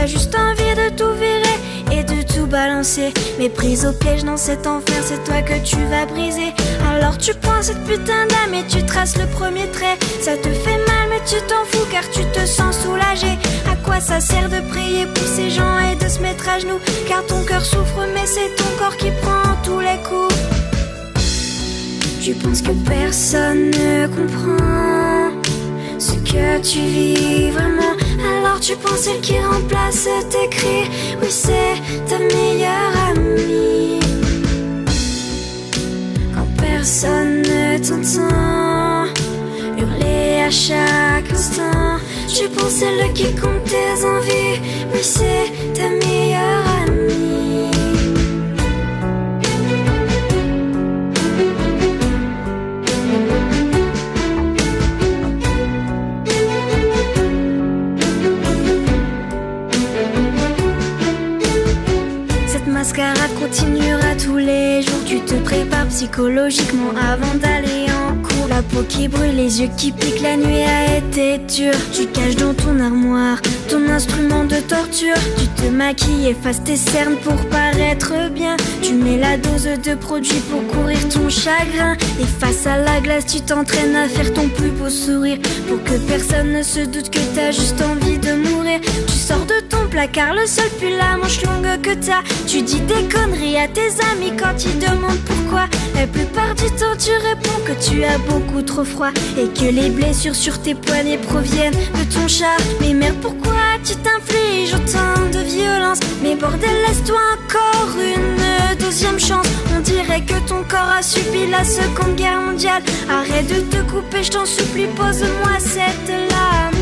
Juste 0.05 0.35
envie 0.35 0.75
de 0.75 0.95
tout 0.95 1.15
virer 1.15 1.99
et 1.99 2.03
de 2.03 2.23
tout 2.23 2.47
balancer. 2.47 3.15
Mais 3.39 3.49
prise 3.49 3.87
au 3.87 3.93
piège 3.93 4.25
dans 4.25 4.37
cet 4.37 4.67
enfer, 4.67 4.97
c'est 5.03 5.23
toi 5.25 5.41
que 5.43 5.59
tu 5.65 5.77
vas 5.87 6.07
briser. 6.07 6.53
Alors 6.93 7.17
tu 7.17 7.33
prends 7.35 7.63
cette 7.63 7.83
putain 7.85 8.27
d'âme 8.27 8.53
et 8.53 8.67
tu 8.67 8.85
traces 8.85 9.17
le 9.17 9.27
premier 9.27 9.67
trait. 9.69 9.97
Ça 10.21 10.37
te 10.37 10.49
fait 10.49 10.77
mal, 10.87 11.09
mais 11.09 11.21
tu 11.25 11.37
t'en 11.47 11.65
fous 11.67 11.87
car 11.91 12.03
tu 12.11 12.25
te 12.25 12.45
sens 12.45 12.79
soulagé. 12.81 13.39
À 13.71 13.77
quoi 13.77 14.01
ça 14.01 14.21
sert 14.21 14.49
de 14.51 14.61
prier 14.69 15.07
pour 15.07 15.27
ces 15.27 15.51
gens 15.51 15.79
et 15.79 15.95
de 15.95 16.09
se 16.09 16.21
mettre 16.21 16.49
à 16.49 16.59
genoux? 16.59 16.81
Car 17.09 17.25
ton 17.27 17.43
cœur 17.45 17.65
souffre, 17.65 18.07
mais 18.13 18.27
c'est 18.27 18.55
ton 18.57 18.71
corps 18.79 18.97
qui 18.97 19.11
prend 19.23 19.55
tous 19.65 19.81
les 19.81 19.99
coups. 20.03 20.35
Tu 22.21 22.35
penses 22.35 22.61
que 22.61 22.73
personne 22.87 23.71
ne 23.71 24.07
comprend 24.09 25.02
que 26.33 26.61
tu 26.63 26.81
vis 26.81 27.51
vraiment. 27.51 27.95
Alors 28.31 28.59
tu 28.61 28.75
penses 28.77 29.01
celle 29.01 29.21
qui 29.21 29.39
remplace 29.39 30.09
tes 30.31 30.49
cris. 30.49 30.89
Oui, 31.21 31.29
c'est 31.29 31.77
ta 32.09 32.19
meilleure 32.19 32.95
amie. 33.11 34.01
Quand 36.35 36.49
personne 36.57 37.43
ne 37.43 37.79
t'entend, 37.87 39.05
hurler 39.79 40.43
à 40.49 40.51
chaque 40.51 41.31
instant. 41.31 41.99
Tu 42.29 42.49
penses 42.49 42.77
celle 42.81 43.13
qui 43.13 43.29
compte 43.35 43.65
tes 43.65 44.05
envies. 44.05 44.59
Oui, 44.93 45.03
c'est 45.03 45.47
ta 45.75 45.89
meilleure 45.91 46.67
amie. 46.83 46.92
Cette 62.83 62.97
mascarade 62.97 63.35
continuera 63.39 64.17
tous 64.17 64.39
les 64.39 64.83
jours. 64.83 65.05
Tu 65.07 65.21
te 65.21 65.35
prépares 65.35 65.87
psychologiquement 65.87 66.91
avant 66.91 67.35
d'aller 67.37 67.87
en 67.93 68.21
cours. 68.21 68.49
La 68.49 68.61
peau 68.61 68.83
qui 68.89 69.07
brûle, 69.07 69.37
les 69.37 69.61
yeux 69.61 69.71
qui 69.77 69.93
piquent, 69.93 70.21
la 70.21 70.37
nuit 70.37 70.65
a 70.65 70.97
été 70.97 71.39
dure. 71.39 71.79
Tu 71.93 72.07
caches 72.07 72.35
dans 72.35 72.55
ton 72.55 72.81
armoire 72.81 73.41
ton 73.69 73.89
instrument 73.89 74.45
de 74.45 74.57
torture. 74.57 75.15
Tu 75.39 75.47
te 75.63 75.69
maquilles, 75.69 76.29
effaces 76.29 76.63
tes 76.65 76.77
cernes 76.77 77.17
pour 77.23 77.37
paraître 77.51 78.31
bien. 78.31 78.57
Tu 78.83 78.95
mets 78.95 79.17
la 79.17 79.37
dose 79.37 79.69
de 79.83 79.95
produit 79.95 80.43
pour 80.51 80.67
courir 80.67 80.99
ton 81.09 81.29
chagrin. 81.29 81.97
Et 82.21 82.27
face 82.27 82.67
à 82.67 82.79
la 82.79 83.01
glace, 83.01 83.27
tu 83.27 83.41
t'entraînes 83.41 83.95
à 83.95 84.09
faire 84.09 84.33
ton 84.35 84.49
plus 84.49 84.71
beau 84.71 84.91
sourire. 84.91 85.39
Pour 85.69 85.83
que 85.85 85.97
personne 86.09 86.53
ne 86.53 86.63
se 86.63 86.81
doute 86.81 87.11
que 87.11 87.21
t'as 87.35 87.53
juste 87.53 87.81
envie 87.81 88.19
de 88.19 88.33
mourir. 88.33 88.81
Tu 89.07 89.15
sors 89.15 89.47
placard, 89.93 90.33
le 90.35 90.47
seul 90.47 90.71
pull 90.81 90.97
la 90.97 91.19
manche 91.19 91.43
longue 91.43 91.81
que 91.83 91.95
t'as. 91.95 92.23
Tu 92.47 92.63
dis 92.63 92.81
des 92.81 93.05
conneries 93.13 93.59
à 93.59 93.69
tes 93.69 93.91
amis 94.11 94.33
quand 94.39 94.57
ils 94.65 94.79
demandent 94.79 95.25
pourquoi. 95.27 95.67
La 95.95 96.07
plupart 96.07 96.55
du 96.55 96.69
temps, 96.81 96.97
tu 96.99 97.11
réponds 97.29 97.61
que 97.67 97.75
tu 97.85 98.03
as 98.03 98.17
beaucoup 98.19 98.63
trop 98.63 98.85
froid. 98.85 99.13
Et 99.39 99.49
que 99.49 99.71
les 99.71 99.91
blessures 99.91 100.35
sur 100.35 100.61
tes 100.63 100.75
poignets 100.75 101.19
proviennent 101.19 101.75
de 101.75 102.05
ton 102.15 102.27
chat. 102.27 102.57
Mais 102.81 102.95
merde, 102.95 103.17
pourquoi 103.21 103.53
tu 103.85 103.95
t'infliges 103.97 104.75
autant 104.75 105.21
de 105.31 105.45
violence? 105.45 106.01
Mais 106.23 106.37
bordel, 106.37 106.77
laisse-toi 106.89 107.21
encore 107.37 107.95
une 108.01 108.79
deuxième 108.79 109.21
chance. 109.21 109.47
On 109.77 109.81
dirait 109.81 110.23
que 110.23 110.39
ton 110.49 110.63
corps 110.65 110.95
a 110.99 111.03
subi 111.03 111.47
la 111.51 111.65
seconde 111.65 112.17
guerre 112.17 112.41
mondiale. 112.41 112.83
Arrête 113.11 113.47
de 113.47 113.61
te 113.61 113.83
couper, 113.91 114.23
je 114.23 114.31
t'en 114.31 114.47
supplie, 114.47 114.87
pose-moi 114.97 115.59
cette 115.59 116.09
lame. 116.09 116.82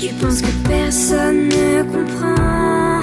Tu 0.00 0.08
penses 0.14 0.40
que 0.40 0.50
personne 0.66 1.48
ne 1.48 1.82
comprend 1.82 3.02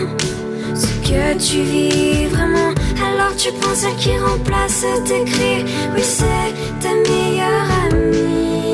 ce 0.73 0.87
que 1.07 1.37
tu 1.37 1.61
vis 1.61 2.25
vraiment. 2.25 2.73
Alors 3.05 3.35
tu 3.37 3.51
prends 3.61 3.75
celle 3.75 3.95
qui 3.97 4.17
remplace 4.17 4.83
tes 5.05 5.23
cris. 5.25 5.63
Oui, 5.93 6.01
c'est 6.01 6.51
ta 6.81 6.95
meilleure 6.95 7.69
amie. 7.85 8.73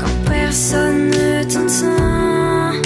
Quand 0.00 0.30
personne 0.30 1.10
ne 1.10 1.42
t'entend, 1.42 2.78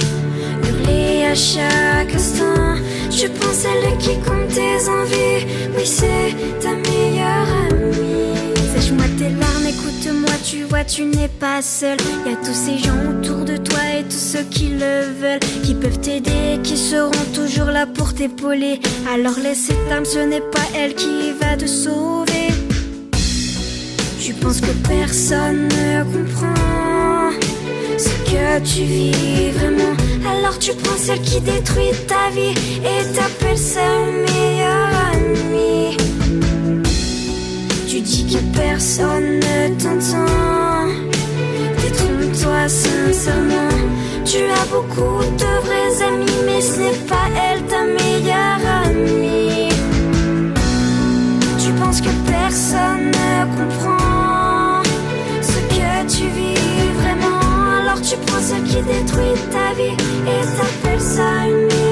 hurler 0.67 1.25
à 1.25 1.35
chaque 1.35 2.15
instant. 2.15 2.73
Tu 3.11 3.29
prends 3.29 3.53
celle 3.53 3.97
qui 3.99 4.15
compte 4.25 4.47
tes 4.49 4.89
envies. 4.89 5.45
Oui, 5.77 5.85
c'est 5.85 6.59
ta 6.59 6.71
meilleure 6.71 6.94
tu 10.55 10.63
vois, 10.63 10.85
tu 10.85 11.03
n'es 11.03 11.27
pas 11.27 11.61
seul. 11.61 11.97
Y 12.25 12.29
a 12.29 12.35
tous 12.37 12.53
ces 12.53 12.77
gens 12.77 12.97
autour 13.09 13.43
de 13.43 13.57
toi 13.57 13.79
et 13.99 14.03
tous 14.03 14.25
ceux 14.33 14.43
qui 14.43 14.69
le 14.69 15.11
veulent, 15.19 15.39
qui 15.63 15.73
peuvent 15.73 15.99
t'aider, 15.99 16.59
qui 16.63 16.77
seront 16.77 17.25
toujours 17.33 17.71
là 17.71 17.85
pour 17.85 18.13
t'épauler. 18.13 18.79
Alors 19.13 19.37
laisse 19.43 19.65
cette 19.67 19.91
âme, 19.91 20.05
ce 20.05 20.19
n'est 20.19 20.47
pas 20.55 20.67
elle 20.73 20.95
qui 20.95 21.33
va 21.41 21.57
te 21.57 21.65
sauver. 21.65 22.47
Tu 24.21 24.33
penses 24.33 24.61
que 24.61 24.71
personne 24.87 25.67
ne 25.67 26.03
comprend 26.03 27.31
ce 27.97 28.09
que 28.29 28.59
tu 28.59 28.83
vis 28.83 29.51
vraiment. 29.51 29.95
Alors 30.31 30.57
tu 30.57 30.71
prends 30.73 30.97
celle 30.97 31.21
qui 31.21 31.41
détruit 31.41 31.91
ta 32.07 32.29
vie 32.33 32.55
et 32.91 33.03
t'appelles 33.13 33.57
ça 33.57 33.81
meilleure 34.25 34.89
amie. 35.11 35.97
Dis 38.05 38.23
que 38.27 38.37
personne 38.55 39.39
ne 39.39 39.69
t'entend. 39.81 40.85
Détrompe-toi 41.81 42.67
sincèrement. 42.67 43.75
Tu 44.23 44.37
as 44.43 44.65
beaucoup 44.71 45.23
de 45.23 45.51
vrais 45.65 46.05
amis, 46.05 46.39
mais 46.45 46.61
ce 46.61 46.81
n'est 46.81 46.99
pas 47.09 47.27
elle 47.35 47.63
ta 47.63 47.83
meilleure 47.83 48.61
amie. 48.85 49.69
Tu 51.57 51.71
penses 51.81 51.99
que 51.99 52.13
personne 52.29 53.07
ne 53.07 53.45
comprend 53.57 54.83
ce 55.41 55.59
que 55.73 56.15
tu 56.15 56.27
vis 56.27 56.91
vraiment. 57.01 57.81
Alors 57.81 58.01
tu 58.01 58.15
prends 58.27 58.39
ce 58.39 58.55
qui 58.69 58.83
détruit 58.83 59.33
ta 59.51 59.73
vie 59.73 59.97
et 60.27 60.45
t'appelles 60.57 61.01
ça 61.01 61.47
une 61.47 61.84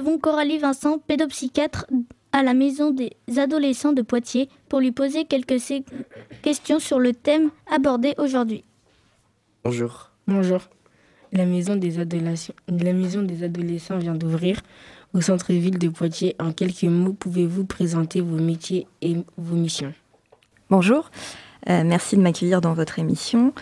recevons 0.00 0.18
Coralie 0.18 0.58
Vincent, 0.58 0.98
pédopsychiatre 0.98 1.86
à 2.32 2.42
la 2.42 2.54
maison 2.54 2.90
des 2.90 3.12
adolescents 3.36 3.92
de 3.92 4.00
Poitiers 4.02 4.48
pour 4.68 4.80
lui 4.80 4.92
poser 4.92 5.26
quelques 5.26 5.60
questions 6.42 6.78
sur 6.78 6.98
le 6.98 7.12
thème 7.12 7.50
abordé 7.70 8.14
aujourd'hui. 8.16 8.64
Bonjour. 9.62 10.10
Bonjour. 10.26 10.60
La 11.32 11.44
maison 11.44 11.76
des 11.76 11.98
adolescents, 11.98 12.54
la 12.68 12.92
maison 12.92 13.22
des 13.22 13.42
adolescents 13.42 13.98
vient 13.98 14.14
d'ouvrir 14.14 14.60
au 15.12 15.20
centre-ville 15.20 15.78
de 15.78 15.88
Poitiers. 15.88 16.34
En 16.40 16.52
quelques 16.52 16.84
mots, 16.84 17.12
pouvez-vous 17.12 17.66
présenter 17.66 18.22
vos 18.22 18.38
métiers 18.38 18.86
et 19.02 19.16
vos 19.36 19.56
missions? 19.56 19.92
Bonjour. 20.70 21.10
Euh, 21.68 21.82
merci 21.84 22.16
de 22.16 22.22
m'accueillir 22.22 22.62
dans 22.62 22.72
votre 22.72 22.98
émission. 22.98 23.52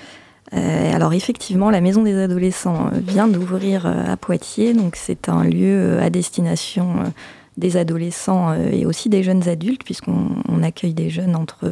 Euh, 0.55 0.95
alors 0.95 1.13
effectivement, 1.13 1.71
la 1.71 1.81
Maison 1.81 2.03
des 2.03 2.17
adolescents 2.19 2.91
vient 2.93 3.29
d'ouvrir 3.29 3.87
euh, 3.87 4.13
à 4.13 4.17
Poitiers, 4.17 4.73
donc 4.73 4.97
c'est 4.97 5.29
un 5.29 5.45
lieu 5.45 5.99
à 6.01 6.11
destination 6.11 7.13
des 7.57 7.77
adolescents 7.77 8.55
et 8.55 8.87
aussi 8.87 9.09
des 9.09 9.23
jeunes 9.23 9.49
adultes, 9.49 9.83
puisqu'on 9.83 10.63
accueille 10.63 10.95
des 10.95 11.11
jeunes 11.11 11.35
entre 11.35 11.71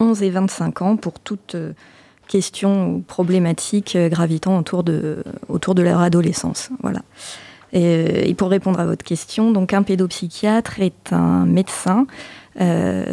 11 0.00 0.22
et 0.24 0.30
25 0.30 0.82
ans 0.82 0.96
pour 0.96 1.20
toute 1.20 1.56
question 2.26 2.90
ou 2.90 2.98
problématique 3.02 3.96
gravitant 3.96 4.58
autour 4.58 4.82
de, 4.82 5.22
autour 5.48 5.76
de 5.76 5.82
leur 5.82 6.00
adolescence. 6.00 6.70
Voilà. 6.82 7.02
Et, 7.72 8.28
et, 8.28 8.34
pour 8.34 8.50
répondre 8.50 8.80
à 8.80 8.86
votre 8.86 9.04
question, 9.04 9.52
donc 9.52 9.72
un 9.74 9.84
pédopsychiatre 9.84 10.80
est 10.80 11.12
un 11.12 11.46
médecin 11.46 12.08
euh, 12.60 13.12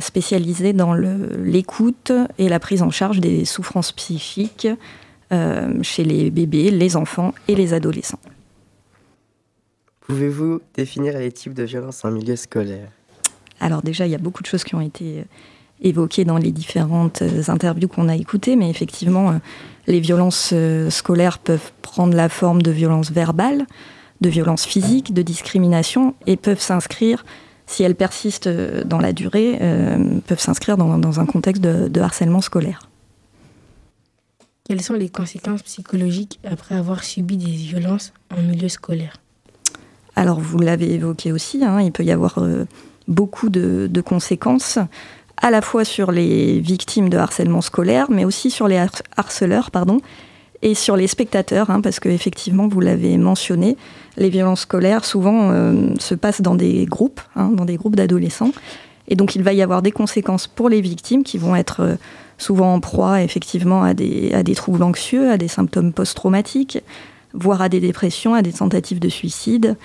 dans 0.74 0.94
l'écoute 0.94 2.12
et 2.38 2.50
la 2.50 2.60
prise 2.60 2.82
en 2.82 2.90
charge 2.90 3.20
des 3.20 3.46
souffrances 3.46 3.92
psychiques 3.92 4.68
euh, 5.32 5.74
chez 5.82 6.04
les 6.04 6.30
bébés, 6.32 6.72
les 6.72 6.96
enfants 6.96 7.34
et 7.48 7.56
les 7.56 7.74
adolescents. 7.74 8.20
Pouvez-vous 10.02 10.62
définir 10.76 11.18
les 11.18 11.32
types 11.32 11.54
de 11.54 11.64
violences 11.64 12.04
en 12.06 12.12
milieu 12.12 12.36
scolaire? 12.36 12.88
Alors 13.60 13.82
déjà, 13.82 14.06
il 14.06 14.12
y 14.12 14.16
a 14.16 14.20
beaucoup 14.20 14.44
de 14.44 14.48
choses 14.48 14.64
qui 14.64 14.76
ont 14.76 14.82
été 14.82 15.20
euh, 15.20 15.24
évoquées 15.82 16.26
dans 16.26 16.38
les 16.38 16.52
différentes 16.52 17.24
interviews 17.48 17.88
qu'on 17.88 18.10
a 18.10 18.16
écoutées, 18.16 18.56
mais 18.56 18.70
effectivement, 18.70 19.40
les 19.88 20.00
violences 20.00 20.54
scolaires 20.90 21.40
peuvent 21.40 21.72
prendre 21.82 22.16
la 22.16 22.30
forme 22.30 22.62
de 22.62 22.72
violences 22.72 23.12
verbales, 23.12 23.66
de 24.22 24.30
violences 24.30 24.66
physiques, 24.66 25.14
de 25.14 25.22
discrimination, 25.22 26.16
et 26.26 26.38
peuvent 26.38 26.62
s'inscrire 26.62 27.26
si 27.66 27.84
elles 27.84 27.96
persistent 27.96 28.48
euh, 28.48 28.84
dans 28.84 29.00
la 29.00 29.14
durée, 29.14 29.58
euh, 29.62 30.20
peuvent 30.28 30.40
s'inscrire 30.40 30.78
dans, 30.78 31.20
un 31.20 31.26
contexte 31.26 31.62
de, 31.62 32.02
harcèlement 32.02 32.42
scolaire. 32.42 32.90
Quelles 34.66 34.82
sont 34.82 34.94
les 34.94 35.10
conséquences 35.10 35.62
psychologiques 35.64 36.40
après 36.50 36.76
avoir 36.76 37.04
subi 37.04 37.38
des 37.38 37.52
violences 37.52 38.14
en 38.36 38.42
milieu 38.42 38.70
scolaire? 38.70 39.18
Alors, 40.16 40.40
vous 40.40 40.60
l'avez 40.60 40.94
évoqué 40.94 41.32
aussi, 41.32 41.64
hein, 41.64 41.82
il 41.82 41.92
peut 41.92 42.04
y 42.04 42.12
avoir 42.12 42.38
euh, 42.38 42.66
beaucoup 43.08 43.50
de, 43.50 44.02
conséquences, 44.02 44.80
à 45.38 45.52
la 45.52 45.62
fois 45.62 45.84
sur 45.84 46.12
les 46.12 46.60
victimes 46.60 47.10
de 47.10 47.18
harcèlement 47.18 47.62
scolaire, 47.62 48.10
mais 48.10 48.24
aussi 48.24 48.52
sur 48.52 48.68
les 48.68 48.86
harceleurs, 49.18 49.72
pardon, 49.72 50.00
et 50.64 50.76
sur 50.76 50.96
les 50.96 51.08
spectateurs, 51.08 51.70
hein, 51.70 51.82
parce 51.82 52.00
qu'effectivement, 52.00 52.70
vous 52.70 52.80
l'avez 52.80 53.18
mentionné, 53.18 53.76
les 54.16 54.30
violences 54.30 54.62
scolaires 54.62 55.04
souvent 55.04 55.52
euh, 55.52 55.90
se 56.00 56.16
passent 56.16 56.42
dans 56.42 56.56
des 56.56 56.86
groupes, 56.86 57.20
hein, 57.36 57.50
dans 57.50 57.66
des 57.66 57.76
groupes 57.76 57.98
d'adolescents. 57.98 58.54
Et 59.10 59.18
donc 59.18 59.36
il 59.36 59.44
va 59.44 59.52
y 59.52 59.62
avoir 59.62 59.82
des 59.82 59.92
conséquences 59.92 60.48
pour 60.48 60.70
les 60.70 60.80
victimes 60.80 61.24
qui 61.24 61.38
vont 61.38 61.54
être 61.58 61.82
euh, 61.82 61.96
souvent 62.38 62.74
en 62.74 62.80
proie 62.80 63.22
effectivement 63.22 63.84
à 63.84 63.94
des, 63.94 64.56
troubles 64.56 64.84
anxieux, 64.84 65.30
à 65.30 65.38
des 65.38 65.50
symptômes 65.50 65.92
post-traumatiques, 65.92 66.82
voire 67.34 67.62
à 67.62 67.68
des 67.68 67.82
dépressions, 67.82 68.34
à 68.34 68.42
des 68.42 68.54
tentatives 68.54 69.00
de 69.00 69.10
suicide. 69.10 69.76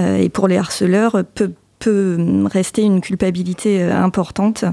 Euh, 0.00 0.16
et 0.16 0.28
pour 0.28 0.48
les 0.48 0.56
harceleurs, 0.56 1.22
peut, 1.36 1.52
peut 1.78 2.18
rester 2.46 2.82
une 2.82 3.00
culpabilité 3.00 3.80
importante 3.80 4.64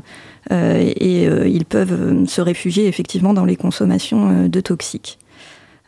et 0.50 1.24
ils 1.26 1.66
peuvent 1.66 2.26
se 2.26 2.42
réfugier 2.42 2.88
effectivement 2.88 3.34
dans 3.34 3.46
les 3.46 3.56
consommations 3.56 4.48
de 4.48 4.60
toxiques. 4.62 5.20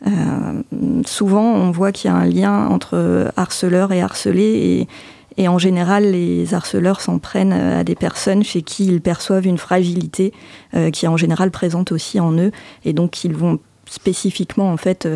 Euh, 0.08 0.62
souvent, 1.06 1.54
on 1.54 1.72
voit 1.72 1.91
qu'il 1.91 2.12
y 2.12 2.13
a 2.13 2.18
un 2.18 2.26
lien 2.26 2.68
entre 2.68 3.32
harceleurs 3.36 3.91
et 3.91 4.02
harcelés 4.02 4.88
et, 5.38 5.41
et 5.44 5.48
en 5.48 5.58
général, 5.58 6.12
les 6.12 6.54
harceleurs 6.54 7.02
s'en 7.02 7.20
prennent 7.20 7.54
à 7.54 7.84
des 7.84 7.96
personnes 7.96 8.44
chez 8.44 8.62
qui 8.62 8.86
ils 8.86 9.02
perçoivent 9.02 9.46
une 9.46 9.58
fragilité 9.58 10.34
euh, 10.76 10.91
qui 10.91 11.06
est 11.06 11.10
en 11.10 11.18
général 11.18 11.52
présente 11.52 11.91
aussi 11.91 12.20
en 12.20 12.34
eux 12.38 12.52
et 12.86 12.94
donc 12.94 13.24
ils 13.24 13.36
vont 13.36 13.60
spécifiquement 13.88 14.72
en 14.72 14.78
fait 14.78 15.08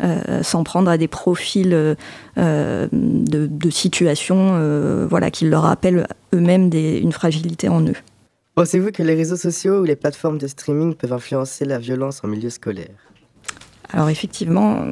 euh, 0.00 0.42
s'en 0.42 0.62
prendre 0.62 0.88
à 0.88 0.96
des 0.96 1.08
profils 1.08 1.70
de, 1.70 2.88
de, 2.92 3.70
situations 3.70 5.06
voilà, 5.08 5.32
qui 5.32 5.46
leur 5.46 5.62
rappellent 5.62 6.06
eux-mêmes 6.32 6.70
une 6.72 7.10
fragilité 7.10 7.68
en 7.68 7.82
eux. 7.82 7.96
Pensez-vous 8.54 8.92
que 8.92 9.02
les 9.02 9.14
réseaux 9.14 9.36
sociaux 9.36 9.80
ou 9.80 9.84
les 9.84 9.96
plateformes 9.96 10.38
de 10.38 10.46
streaming 10.46 10.94
peuvent 10.94 11.12
influencer 11.12 11.64
la 11.64 11.78
violence 11.78 12.20
en 12.22 12.28
milieu 12.28 12.50
scolaire? 12.50 13.11
Alors 13.92 14.08
effectivement, 14.08 14.84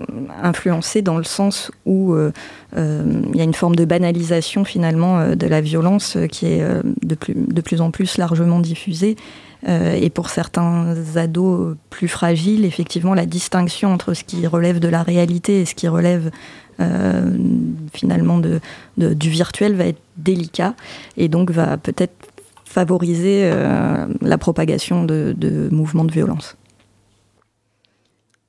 influencé 0.42 1.00
dans 1.00 1.16
le 1.16 1.24
sens 1.24 1.70
où 1.86 2.12
euh, 2.12 2.32
euh, 2.76 3.22
il 3.32 3.36
y 3.36 3.40
a 3.40 3.44
une 3.44 3.54
forme 3.54 3.74
de 3.74 3.86
banalisation 3.86 4.64
finalement 4.64 5.18
euh, 5.18 5.34
de 5.34 5.46
la 5.46 5.62
violence 5.62 6.18
qui 6.30 6.46
est 6.46 6.64
de, 7.02 7.14
plus, 7.60 7.80
en 7.80 7.90
plus 7.90 8.18
largement 8.18 8.60
diffusée. 8.60 9.16
et 9.66 10.10
pour 10.10 10.28
certains 10.30 10.94
ados 11.16 11.76
plus 11.88 12.08
fragiles, 12.08 12.64
effectivement, 12.64 13.14
la 13.14 13.26
distinction 13.26 13.92
entre 13.92 14.14
ce 14.14 14.24
qui 14.24 14.46
relève 14.46 14.80
de 14.80 14.88
la 14.88 15.02
réalité 15.02 15.60
et 15.60 15.64
ce 15.64 15.74
qui 15.74 15.88
relève 15.88 16.30
finalement 17.92 18.38
de, 18.38 18.60
du 18.96 19.28
virtuel 19.28 19.74
va 19.74 19.84
être 19.84 20.00
délicat 20.16 20.74
et 21.18 21.28
donc 21.28 21.50
va 21.50 21.76
peut-être 21.76 22.14
favoriser 22.64 23.52
la 24.22 24.38
propagation 24.38 25.04
de, 25.04 25.34
de 25.36 25.68
mouvements 25.70 26.06
de 26.06 26.12
violence. 26.12 26.56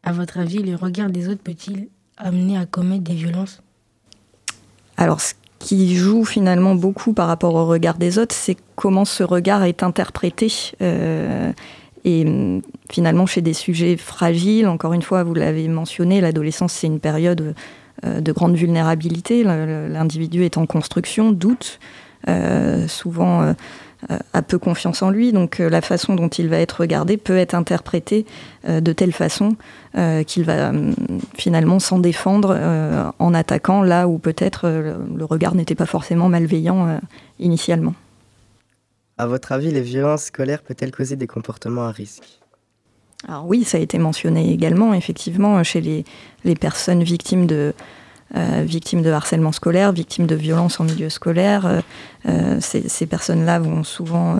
À 0.03 0.13
votre 0.13 0.39
avis, 0.39 0.59
le 0.59 0.75
regard 0.75 1.09
des 1.09 1.27
autres 1.27 1.43
peut-il 1.43 1.89
amener 2.17 2.57
à 2.57 2.65
commettre 2.65 3.03
des 3.03 3.13
violences? 3.13 3.61
Alors, 4.97 5.21
ce 5.21 5.33
qui 5.59 5.95
joue 5.95 6.25
finalement 6.25 6.75
beaucoup 6.75 7.13
par 7.13 7.27
rapport 7.27 7.55
au 7.55 7.65
regard 7.65 7.97
des 7.97 8.17
autres, 8.17 8.35
c'est 8.35 8.57
comment 8.75 9.05
ce 9.05 9.23
regard 9.23 9.63
est 9.63 9.83
interprété. 9.83 10.51
Euh, 10.81 11.51
et 12.03 12.25
mm, 12.25 12.61
finalement, 12.91 13.25
chez 13.25 13.41
des 13.41 13.53
sujets 13.53 13.97
fragiles, 13.97 14.67
encore 14.67 14.93
une 14.93 15.01
fois, 15.03 15.23
vous 15.23 15.33
l'avez 15.33 15.67
mentionné, 15.67 16.19
l'adolescence, 16.21 16.73
c'est 16.73 16.87
une 16.87 16.99
période 16.99 17.55
euh, 18.05 18.21
de 18.21 18.31
grande 18.31 18.55
vulnérabilité. 18.55 19.43
L'individu 19.43 20.43
est 20.43 20.57
en 20.57 20.65
construction, 20.65 21.31
doute, 21.31 21.79
euh, 22.27 22.87
souvent 22.87 23.53
a 24.09 24.41
peu 24.41 24.57
confiance 24.57 25.01
en 25.01 25.09
lui, 25.09 25.31
donc 25.31 25.59
euh, 25.59 25.69
la 25.69 25.81
façon 25.81 26.15
dont 26.15 26.27
il 26.27 26.49
va 26.49 26.57
être 26.57 26.81
regardé 26.81 27.17
peut 27.17 27.37
être 27.37 27.53
interprétée 27.53 28.25
euh, 28.67 28.81
de 28.81 28.93
telle 28.93 29.11
façon 29.11 29.55
qu'il 30.25 30.45
va 30.45 30.71
finalement 31.35 31.79
s'en 31.79 31.99
défendre 31.99 32.57
en 33.19 33.33
attaquant 33.33 33.83
là 33.83 34.07
où 34.07 34.19
peut-être 34.19 34.69
le 34.69 35.25
regard 35.25 35.53
n'était 35.53 35.75
pas 35.75 35.85
forcément 35.85 36.29
malveillant 36.29 36.97
initialement. 37.39 37.93
À 39.17 39.27
votre 39.27 39.51
avis, 39.51 39.69
les 39.69 39.81
violences 39.81 40.23
scolaires 40.23 40.61
peuvent-elles 40.61 40.93
causer 40.93 41.17
des 41.17 41.27
comportements 41.27 41.83
à 41.83 41.91
risque? 41.91 42.23
Alors 43.27 43.45
oui, 43.45 43.65
ça 43.65 43.79
a 43.79 43.81
été 43.81 43.97
mentionné 43.97 44.49
également, 44.53 44.93
effectivement, 44.93 45.61
chez 45.65 45.81
les, 45.81 46.05
les 46.45 46.55
personnes 46.55 47.03
victimes 47.03 47.45
de, 47.45 47.73
euh, 48.37 48.63
victimes 48.65 49.01
de 49.01 49.09
harcèlement 49.09 49.51
scolaire, 49.51 49.91
victimes 49.91 50.25
de 50.25 50.35
violences 50.35 50.79
en 50.79 50.85
milieu 50.85 51.09
scolaire. 51.09 51.65
Euh, 51.65 51.81
euh, 52.29 52.57
ces, 52.61 53.05
personnes-là 53.05 53.59
vont 53.59 53.83
souvent 53.83 54.39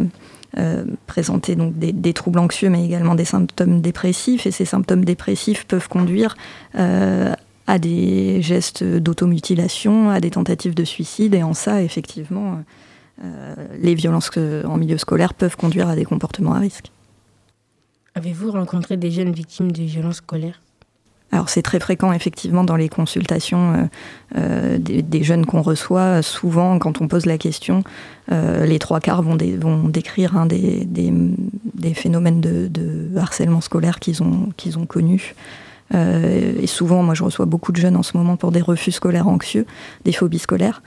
présenter 1.07 1.55
donc 1.55 1.77
des, 1.77 2.13
troubles 2.13 2.39
anxieux, 2.39 2.69
mais 2.69 2.83
également 2.83 3.15
des 3.15 3.25
symptômes 3.25 3.81
dépressifs. 3.81 4.45
Et 4.45 4.51
ces 4.51 4.65
symptômes 4.65 5.05
dépressifs 5.05 5.65
peuvent 5.65 5.87
conduire 5.87 6.35
à 6.73 7.79
des 7.79 8.41
gestes 8.41 8.83
d'automutilation, 8.83 10.09
à 10.09 10.19
des 10.19 10.31
tentatives 10.31 10.73
de 10.73 10.83
suicide. 10.83 11.35
Et 11.35 11.43
en 11.43 11.53
ça, 11.53 11.81
effectivement, 11.81 12.59
les 13.79 13.95
violences 13.95 14.29
en 14.65 14.75
milieu 14.75 14.97
scolaire 14.97 15.33
peuvent 15.33 15.55
conduire 15.55 15.87
à 15.87 15.95
des 15.95 16.03
comportements 16.03 16.53
à 16.53 16.59
risque. 16.59 16.91
Avez-vous 18.15 18.51
rencontré 18.51 18.97
des 18.97 19.09
jeunes 19.09 19.31
victimes 19.31 19.71
de 19.71 19.83
violences 19.83 20.17
scolaires? 20.17 20.59
Alors 21.31 21.49
c'est 21.49 21.61
très 21.61 21.79
fréquent 21.79 22.11
effectivement 22.11 22.63
dans 22.63 22.75
les 22.75 22.89
consultations 22.89 23.73
euh, 23.73 23.85
euh, 24.37 24.77
des, 24.77 25.23
jeunes 25.23 25.45
qu'on 25.45 25.61
reçoit. 25.61 26.21
Souvent, 26.21 26.77
quand 26.77 27.01
on 27.01 27.07
pose 27.07 27.25
la 27.25 27.37
question, 27.37 27.83
euh, 28.31 28.65
les 28.65 28.79
trois 28.79 28.99
quarts 28.99 29.21
vont, 29.21 29.35
décrire 29.35 30.35
un 30.35 30.45
des, 30.45 30.87
phénomènes 31.93 32.41
de, 32.41 33.17
harcèlement 33.17 33.61
scolaire 33.61 33.99
qu'ils 33.99 34.21
ont, 34.23 34.49
qu'ils 34.57 34.77
ont 34.77 34.85
connus. 34.85 35.35
et 35.93 36.67
souvent, 36.67 37.03
moi 37.03 37.13
je 37.15 37.23
reçois 37.23 37.45
beaucoup 37.45 37.71
de 37.71 37.77
jeunes 37.77 37.95
en 37.95 38.03
ce 38.03 38.17
moment 38.17 38.35
pour 38.35 38.51
des 38.51 38.61
refus 38.61 38.91
scolaires 38.91 39.27
anxieux, 39.27 39.65
des 40.03 40.13
phobies 40.13 40.39
scolaires. 40.39 40.81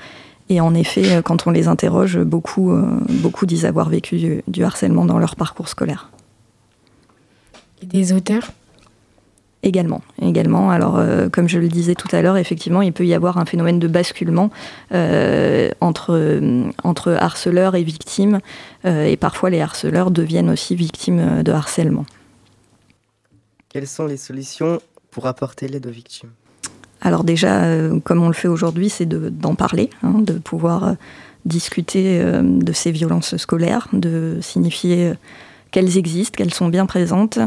Et 0.50 0.60
en 0.60 0.74
effet, 0.74 1.22
quand 1.24 1.46
on 1.46 1.50
les 1.50 1.68
interroge, 1.68 2.18
beaucoup, 2.18 2.70
beaucoup 3.08 3.46
disent 3.46 3.64
avoir 3.64 3.88
vécu 3.88 4.18
du, 4.18 4.42
du 4.46 4.62
harcèlement 4.62 5.06
dans 5.06 5.18
leur 5.18 5.36
parcours 5.36 5.68
scolaire. 5.68 6.10
Et 7.82 7.86
des 7.86 8.12
auteurs? 8.12 8.50
Également, 9.64 10.02
également. 10.20 10.70
Alors, 10.70 10.98
euh, 10.98 11.30
comme 11.30 11.48
je 11.48 11.58
le 11.58 11.68
disais 11.68 11.94
tout 11.94 12.14
à 12.14 12.20
l'heure, 12.20 12.36
effectivement, 12.36 12.82
il 12.82 12.92
peut 12.92 13.06
y 13.06 13.14
avoir 13.14 13.38
un 13.38 13.46
phénomène 13.46 13.78
de 13.78 13.88
basculement 13.88 14.50
euh, 14.92 15.70
entre, 15.80 16.38
entre 16.82 17.12
harceleurs 17.12 17.74
et 17.74 17.82
victimes, 17.82 18.40
euh, 18.84 19.06
et 19.06 19.16
parfois 19.16 19.48
les 19.48 19.62
harceleurs 19.62 20.10
deviennent 20.10 20.50
aussi 20.50 20.76
victimes 20.76 21.42
de 21.42 21.50
harcèlement. 21.50 22.04
Quelles 23.70 23.86
sont 23.86 24.04
les 24.04 24.18
solutions 24.18 24.82
pour 25.10 25.26
apporter 25.26 25.66
l'aide 25.66 25.86
aux 25.86 25.90
victimes? 25.90 26.30
Alors 27.00 27.24
déjà, 27.24 27.62
comme 28.04 28.22
on 28.22 28.28
le 28.28 28.34
fait 28.34 28.48
aujourd'hui, 28.48 28.90
c'est 28.90 29.06
d'en 29.08 29.54
parler, 29.54 29.88
hein, 30.02 30.16
de 30.18 30.34
pouvoir 30.34 30.94
discuter 31.46 32.22
de 32.22 32.72
ces 32.72 32.90
violences 32.92 33.36
scolaires, 33.38 33.88
de 33.94 34.38
signifier 34.42 35.14
qu'elles 35.70 35.98
existent, 35.98 36.36
qu'elles 36.36 36.54
sont 36.54 36.68
bien 36.68 36.86
présentes. 36.86 37.38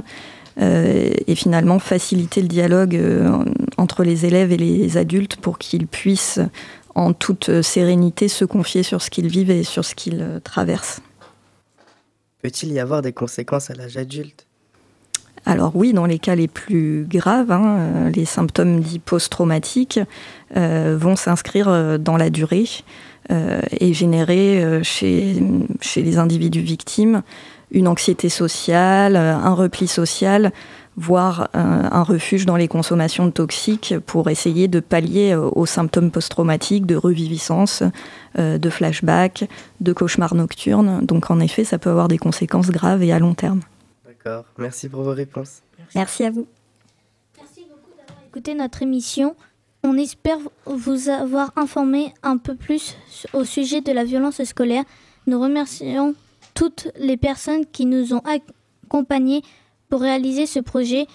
Euh, 0.59 1.11
et 1.27 1.35
finalement 1.35 1.77
faciliter 1.77 2.41
le 2.41 2.47
dialogue 2.47 2.95
euh, 2.95 3.45
entre 3.77 4.03
les 4.03 4.25
élèves 4.25 4.51
et 4.51 4.57
les 4.57 4.97
adultes 4.97 5.35
pour 5.35 5.59
qu'ils 5.59 5.85
puissent 5.85 6.39
en 6.95 7.13
toute 7.13 7.61
sérénité 7.61 8.27
se 8.27 8.43
confier 8.43 8.81
sur 8.81 9.03
ce 9.03 9.11
qu'ils 9.11 9.27
vivent 9.27 9.51
et 9.51 9.63
sur 9.63 9.85
ce 9.85 9.93
qu'ils 9.93 10.19
euh, 10.19 10.39
traversent. 10.39 11.01
Peut-il 12.41 12.71
y 12.71 12.79
avoir 12.79 13.03
des 13.03 13.13
conséquences 13.13 13.69
à 13.69 13.75
l'âge 13.75 13.97
adulte? 13.97 14.47
Alors 15.45 15.75
oui, 15.75 15.93
dans 15.93 16.07
les 16.07 16.17
cas 16.17 16.33
les 16.33 16.47
plus 16.47 17.05
graves, 17.07 17.51
hein, 17.51 18.09
les 18.09 18.25
symptômes 18.25 18.79
dits 18.79 18.99
post-traumatiques 18.99 19.99
vont 20.53 21.15
s'inscrire 21.15 21.97
dans 21.99 22.17
la 22.17 22.29
durée 22.29 22.65
et 23.29 23.93
générer 23.93 24.81
chez, 24.83 25.41
chez 25.79 26.01
les 26.01 26.17
individus 26.17 26.59
victimes 26.59 27.23
une 27.71 27.87
anxiété 27.87 28.29
sociale, 28.29 29.15
euh, 29.15 29.35
un 29.35 29.53
repli 29.53 29.87
social, 29.87 30.51
voire 30.95 31.49
euh, 31.55 31.89
un, 31.91 32.03
refuge 32.03 32.45
dans 32.45 32.55
les 32.55 32.67
consommations 32.67 33.29
toxiques 33.29 33.95
pour 34.05 34.29
essayer 34.29 34.67
de 34.67 34.79
pallier 34.79 35.33
euh, 35.33 35.49
aux 35.53 35.65
symptômes 35.65 36.11
post-traumatiques 36.11 36.85
de 36.85 36.95
reviviscence, 36.95 37.83
de 38.37 38.69
flashback, 38.69 39.49
de 39.81 39.93
cauchemars 39.93 40.35
nocturnes. 40.35 41.03
Donc 41.03 41.31
en 41.31 41.39
effet, 41.39 41.63
ça 41.63 41.79
peut 41.79 41.89
avoir 41.89 42.07
des 42.07 42.19
conséquences 42.19 42.69
graves 42.69 43.01
et 43.01 43.11
à 43.11 43.17
long 43.17 43.33
terme. 43.33 43.61
D'accord, 44.05 44.45
merci 44.59 44.89
pour 44.89 45.01
vos 45.01 45.13
réponses. 45.13 45.63
Merci, 45.95 46.23
à 46.23 46.29
vous. 46.29 46.45
Merci 47.37 47.61
beaucoup 47.61 47.97
d'avoir 47.97 48.23
écouté 48.27 48.53
notre 48.53 48.83
émission. 48.83 49.35
On 49.83 49.97
espère 49.97 50.37
vous 50.65 51.09
avoir 51.09 51.51
informé 51.55 52.13
un 52.21 52.37
peu 52.37 52.55
plus 52.55 52.95
au 53.33 53.43
sujet 53.43 53.81
de 53.81 53.91
la 53.91 54.03
violence 54.03 54.43
scolaire. 54.43 54.83
Nous 55.25 55.41
remercions 55.41 56.13
toutes 56.57 56.87
les 56.99 57.17
personnes 57.17 57.67
qui 57.71 57.85
nous 57.85 58.15
ont 58.15 58.23
accompagnés 58.25 59.43
pour 59.89 60.01
réaliser 60.01 60.47
ce 60.47 60.59
projet 60.59 61.05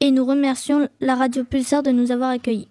et 0.00 0.10
nous 0.10 0.24
remercions 0.24 0.88
la 0.98 1.14
Radio 1.14 1.44
Pulsar 1.44 1.82
de 1.82 1.90
nous 1.90 2.10
avoir 2.10 2.30
accueillis. 2.30 2.68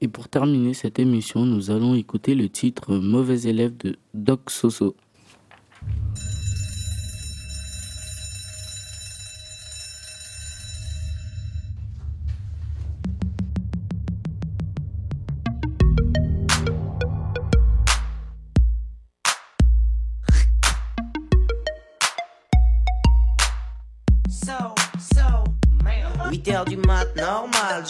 Et 0.00 0.08
pour 0.08 0.30
terminer 0.30 0.72
cette 0.72 0.98
émission, 0.98 1.44
nous 1.44 1.70
allons 1.70 1.94
écouter 1.94 2.34
le 2.34 2.48
titre 2.48 2.94
Mauvais 2.94 3.42
élève 3.42 3.76
de 3.76 3.96
Doc 4.14 4.48
Soso. 4.48 4.96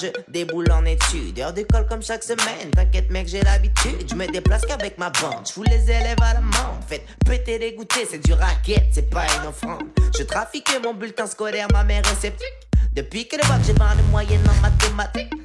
Je 0.00 0.08
déboule 0.28 0.70
en 0.72 0.84
études. 0.84 1.38
Heure 1.40 1.52
d'école 1.52 1.86
comme 1.86 2.02
chaque 2.02 2.22
semaine, 2.22 2.70
t'inquiète 2.74 3.10
mec, 3.10 3.28
j'ai 3.28 3.42
l'habitude. 3.42 4.08
Je 4.08 4.14
me 4.14 4.26
déplace 4.26 4.64
qu'avec 4.64 4.98
ma 4.98 5.10
bande, 5.10 5.46
je 5.46 5.52
fous 5.52 5.62
les 5.64 5.82
élèves 5.90 6.20
à 6.22 6.34
la 6.34 6.40
main. 6.40 6.80
Faites 6.88 7.06
péter 7.26 7.58
dégoûter, 7.58 8.06
c'est 8.08 8.24
du 8.24 8.32
racket, 8.32 8.84
c'est 8.92 9.10
pas 9.10 9.24
une 9.40 9.48
offrande. 9.48 9.82
Je 10.16 10.22
trafique 10.22 10.70
mon 10.82 10.94
bulletin 10.94 11.26
scolaire, 11.26 11.68
ma 11.72 11.84
mère 11.84 12.02
est 12.06 12.20
sceptique. 12.20 12.46
Depuis 12.94 13.28
que 13.28 13.36
le 13.36 13.42
bac, 13.42 13.60
j'ai 13.66 13.74
pas 13.74 13.94
de 13.94 14.10
moyenne 14.10 14.42
en 14.48 14.60
mathématiques. 14.62 15.39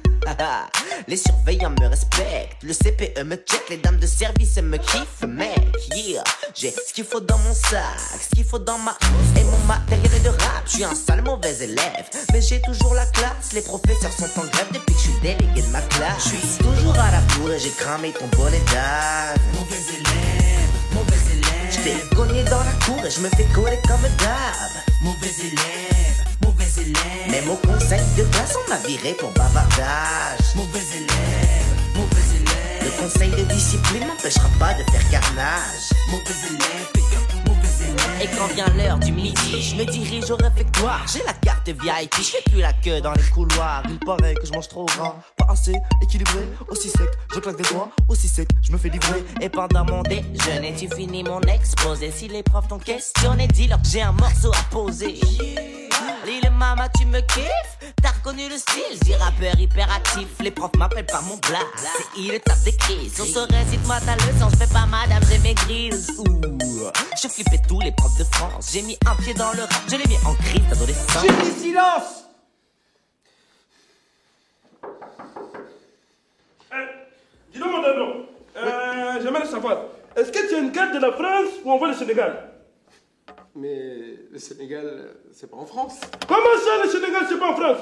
Les 1.08 1.16
surveillants 1.16 1.74
me 1.80 1.86
respectent, 1.86 2.62
le 2.62 2.72
CPE 2.72 3.22
me 3.24 3.36
check, 3.36 3.68
les 3.70 3.76
dames 3.76 3.98
de 3.98 4.06
service 4.06 4.56
me 4.56 4.76
kiffent, 4.76 5.26
mec. 5.26 5.56
Yeah, 5.94 6.24
j'ai 6.54 6.70
ce 6.70 6.92
qu'il 6.92 7.04
faut 7.04 7.20
dans 7.20 7.38
mon 7.38 7.54
sac, 7.54 7.80
ce 8.20 8.34
qu'il 8.34 8.44
faut 8.44 8.58
dans 8.58 8.78
ma 8.78 8.96
et 9.38 9.44
mon 9.44 9.58
matériel 9.66 10.22
de 10.22 10.28
rap. 10.28 10.62
Je 10.66 10.70
suis 10.72 10.84
un 10.84 10.94
sale 10.94 11.22
mauvais 11.22 11.56
élève, 11.62 12.08
mais 12.32 12.40
j'ai 12.40 12.60
toujours 12.62 12.94
la 12.94 13.06
classe. 13.06 13.52
Les 13.52 13.62
professeurs 13.62 14.12
sont 14.12 14.40
en 14.40 14.44
grève 14.46 14.68
depuis 14.72 14.94
que 14.94 15.00
je 15.00 15.10
suis 15.10 15.20
délégué 15.20 15.62
de 15.62 15.72
ma 15.72 15.80
classe. 15.82 16.24
Je 16.24 16.36
suis 16.36 16.58
toujours 16.58 16.98
à 16.98 17.10
la 17.10 17.20
bourre 17.20 17.52
et 17.52 17.58
j'ai 17.58 17.70
cramé 17.70 18.12
ton 18.12 18.26
bonnet 18.36 18.60
d'âge. 18.72 19.38
Mauvais 19.54 19.82
élève, 19.94 20.70
mauvais 20.92 21.32
élève. 21.32 21.70
J't'ai 21.70 22.16
cogné 22.16 22.42
dans 22.44 22.64
la 22.64 22.72
cour 22.84 23.04
et 23.04 23.10
je 23.10 23.20
me 23.20 23.28
fais 23.28 23.46
coller 23.54 23.78
comme 23.86 24.02
d'hab. 24.18 24.72
Mauvais 25.02 25.32
élève. 25.40 26.25
Même 27.30 27.50
au 27.50 27.56
conseil 27.56 28.00
de 28.16 28.24
classe, 28.24 28.56
on 28.64 28.70
m'a 28.70 28.78
viré 28.86 29.14
pour 29.14 29.30
bavardage. 29.32 30.54
Mauvais 30.54 30.78
élève, 30.96 31.66
mauvais 31.94 32.26
élève. 32.36 32.84
Le 32.84 33.02
conseil 33.02 33.30
de 33.30 33.44
discipline 33.52 34.06
m'empêchera 34.06 34.48
pas 34.58 34.74
de 34.74 34.82
faire 34.90 35.10
carnage. 35.10 35.92
Mauvais 36.10 36.34
élève, 36.48 36.96
et 38.22 38.28
quand 38.28 38.46
vient 38.54 38.66
l'heure 38.76 38.98
du 38.98 39.12
midi, 39.12 39.62
je 39.62 39.76
me 39.76 39.84
dirige 39.84 40.30
au 40.30 40.36
réfectoire. 40.36 41.04
J'ai 41.12 41.22
la 41.24 41.34
carte 41.34 41.68
VIP, 41.68 42.14
je 42.16 42.22
fais 42.22 42.50
plus 42.50 42.60
la 42.60 42.72
queue 42.72 43.00
dans 43.00 43.12
les 43.12 43.22
couloirs. 43.24 43.82
Il 43.90 43.98
paraît 43.98 44.34
que 44.34 44.46
je 44.46 44.52
mange 44.52 44.68
trop 44.68 44.86
gras, 44.86 45.16
pas 45.36 45.46
assez 45.50 45.74
équilibré, 46.02 46.48
aussi 46.68 46.88
sec. 46.88 47.08
Je 47.34 47.40
claque 47.40 47.56
des 47.56 47.64
doigts, 47.64 47.90
aussi 48.08 48.28
sec, 48.28 48.48
je 48.62 48.72
me 48.72 48.78
fais 48.78 48.88
livrer. 48.88 49.22
Et 49.42 49.50
pendant 49.50 49.84
mon 49.84 50.02
déjeuner, 50.02 50.74
tu 50.78 50.88
finis 50.88 51.24
mon 51.24 51.40
exposé. 51.42 52.10
Si 52.10 52.28
les 52.28 52.42
profs 52.42 52.68
t'ont 52.68 52.78
questionné, 52.78 53.48
dis-leur 53.48 53.82
que 53.82 53.88
j'ai 53.88 54.02
un 54.02 54.12
morceau 54.12 54.50
à 54.52 54.62
poser. 54.70 55.20
Lille 56.26 56.50
mama, 56.58 56.88
tu 56.98 57.06
me 57.06 57.20
kiffes. 57.20 57.92
T'as 58.02 58.10
reconnu 58.10 58.48
le 58.48 58.56
style, 58.56 58.98
j'ai 59.06 59.14
rappeur 59.14 59.58
hyperactif. 59.60 60.26
Les 60.40 60.50
profs 60.50 60.74
m'appellent 60.76 61.06
pas 61.06 61.20
mon 61.22 61.36
blast 61.36 61.66
C'est 61.96 62.20
il 62.20 62.40
tape 62.40 62.62
des 62.64 62.72
crises. 62.76 63.20
On 63.20 63.24
se 63.24 63.38
récite-moi 63.38 63.96
ta 64.00 64.16
leçon, 64.16 64.48
je 64.50 64.56
fais 64.56 64.72
pas 64.72 64.86
madame, 64.86 65.22
j'ai 65.30 65.38
mes 65.38 65.54
grilles. 65.54 65.92
Je 67.22 67.28
flippais 67.28 67.60
tous 67.68 67.80
les 67.80 67.92
profs 67.92 68.18
de 68.18 68.24
France. 68.24 68.70
J'ai 68.72 68.82
mis 68.82 68.98
un 69.06 69.14
pied 69.22 69.34
dans 69.34 69.52
le 69.52 69.60
rap, 69.62 69.82
je 69.88 69.96
l'ai 69.96 70.06
mis 70.08 70.18
en 70.26 70.34
crise 70.34 70.66
d'adolescent. 70.68 71.20
J'ai 71.22 71.28
dit 71.28 71.60
silence. 71.60 72.24
Eh, 76.72 77.52
Dis-donc 77.52 77.70
mon 77.70 77.82
dado, 77.82 78.26
euh, 78.56 79.20
j'aimerais 79.22 79.46
savoir 79.46 79.76
Est-ce 80.16 80.32
que 80.32 80.48
tu 80.48 80.54
as 80.56 80.58
une 80.58 80.72
carte 80.72 80.92
de 80.92 80.98
la 80.98 81.12
France 81.12 81.50
ou 81.64 81.70
on 81.70 81.78
voit 81.78 81.88
le 81.88 81.94
Sénégal? 81.94 82.55
Mais 83.54 84.18
le 84.30 84.38
Sénégal, 84.38 85.14
c'est 85.32 85.50
pas 85.50 85.56
en 85.56 85.66
France. 85.66 86.00
Comment 86.28 86.56
ça, 86.58 86.84
le 86.84 86.88
Sénégal, 86.88 87.22
c'est 87.28 87.38
pas 87.38 87.50
en 87.50 87.56
France? 87.56 87.78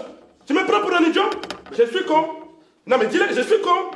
Tu 0.47 0.53
me 0.53 0.65
prends 0.65 0.81
pour 0.81 0.95
un 0.95 1.03
idiot? 1.03 1.31
Je 1.73 1.85
suis 1.85 2.05
con. 2.05 2.27
Non, 2.87 2.99
mais 2.99 3.07
dis-le, 3.07 3.27
je 3.35 3.41
suis 3.41 3.61
con. 3.61 3.91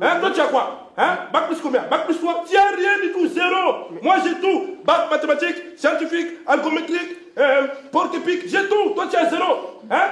Hein, 0.00 0.20
toi, 0.20 0.30
tu 0.30 0.40
as 0.40 0.46
quoi? 0.46 0.92
Hein? 0.96 1.18
Bac 1.32 1.48
plus 1.48 1.60
combien? 1.60 1.82
Bac 1.82 2.06
plus 2.06 2.16
quoi? 2.18 2.44
Tu 2.48 2.56
as 2.56 2.76
rien 2.76 3.00
du 3.02 3.12
tout, 3.12 3.26
zéro. 3.26 3.88
Moi, 4.02 4.16
j'ai 4.24 4.40
tout. 4.40 4.76
Bac 4.84 5.10
mathématiques, 5.10 5.76
scientifique, 5.76 6.28
algométrique, 6.46 7.16
euh, 7.38 7.66
porte 7.90 8.14
épique, 8.14 8.42
j'ai 8.46 8.68
tout. 8.68 8.90
Toi, 8.94 9.06
tu 9.10 9.16
as 9.16 9.30
zéro. 9.30 9.80
Hein? 9.90 10.08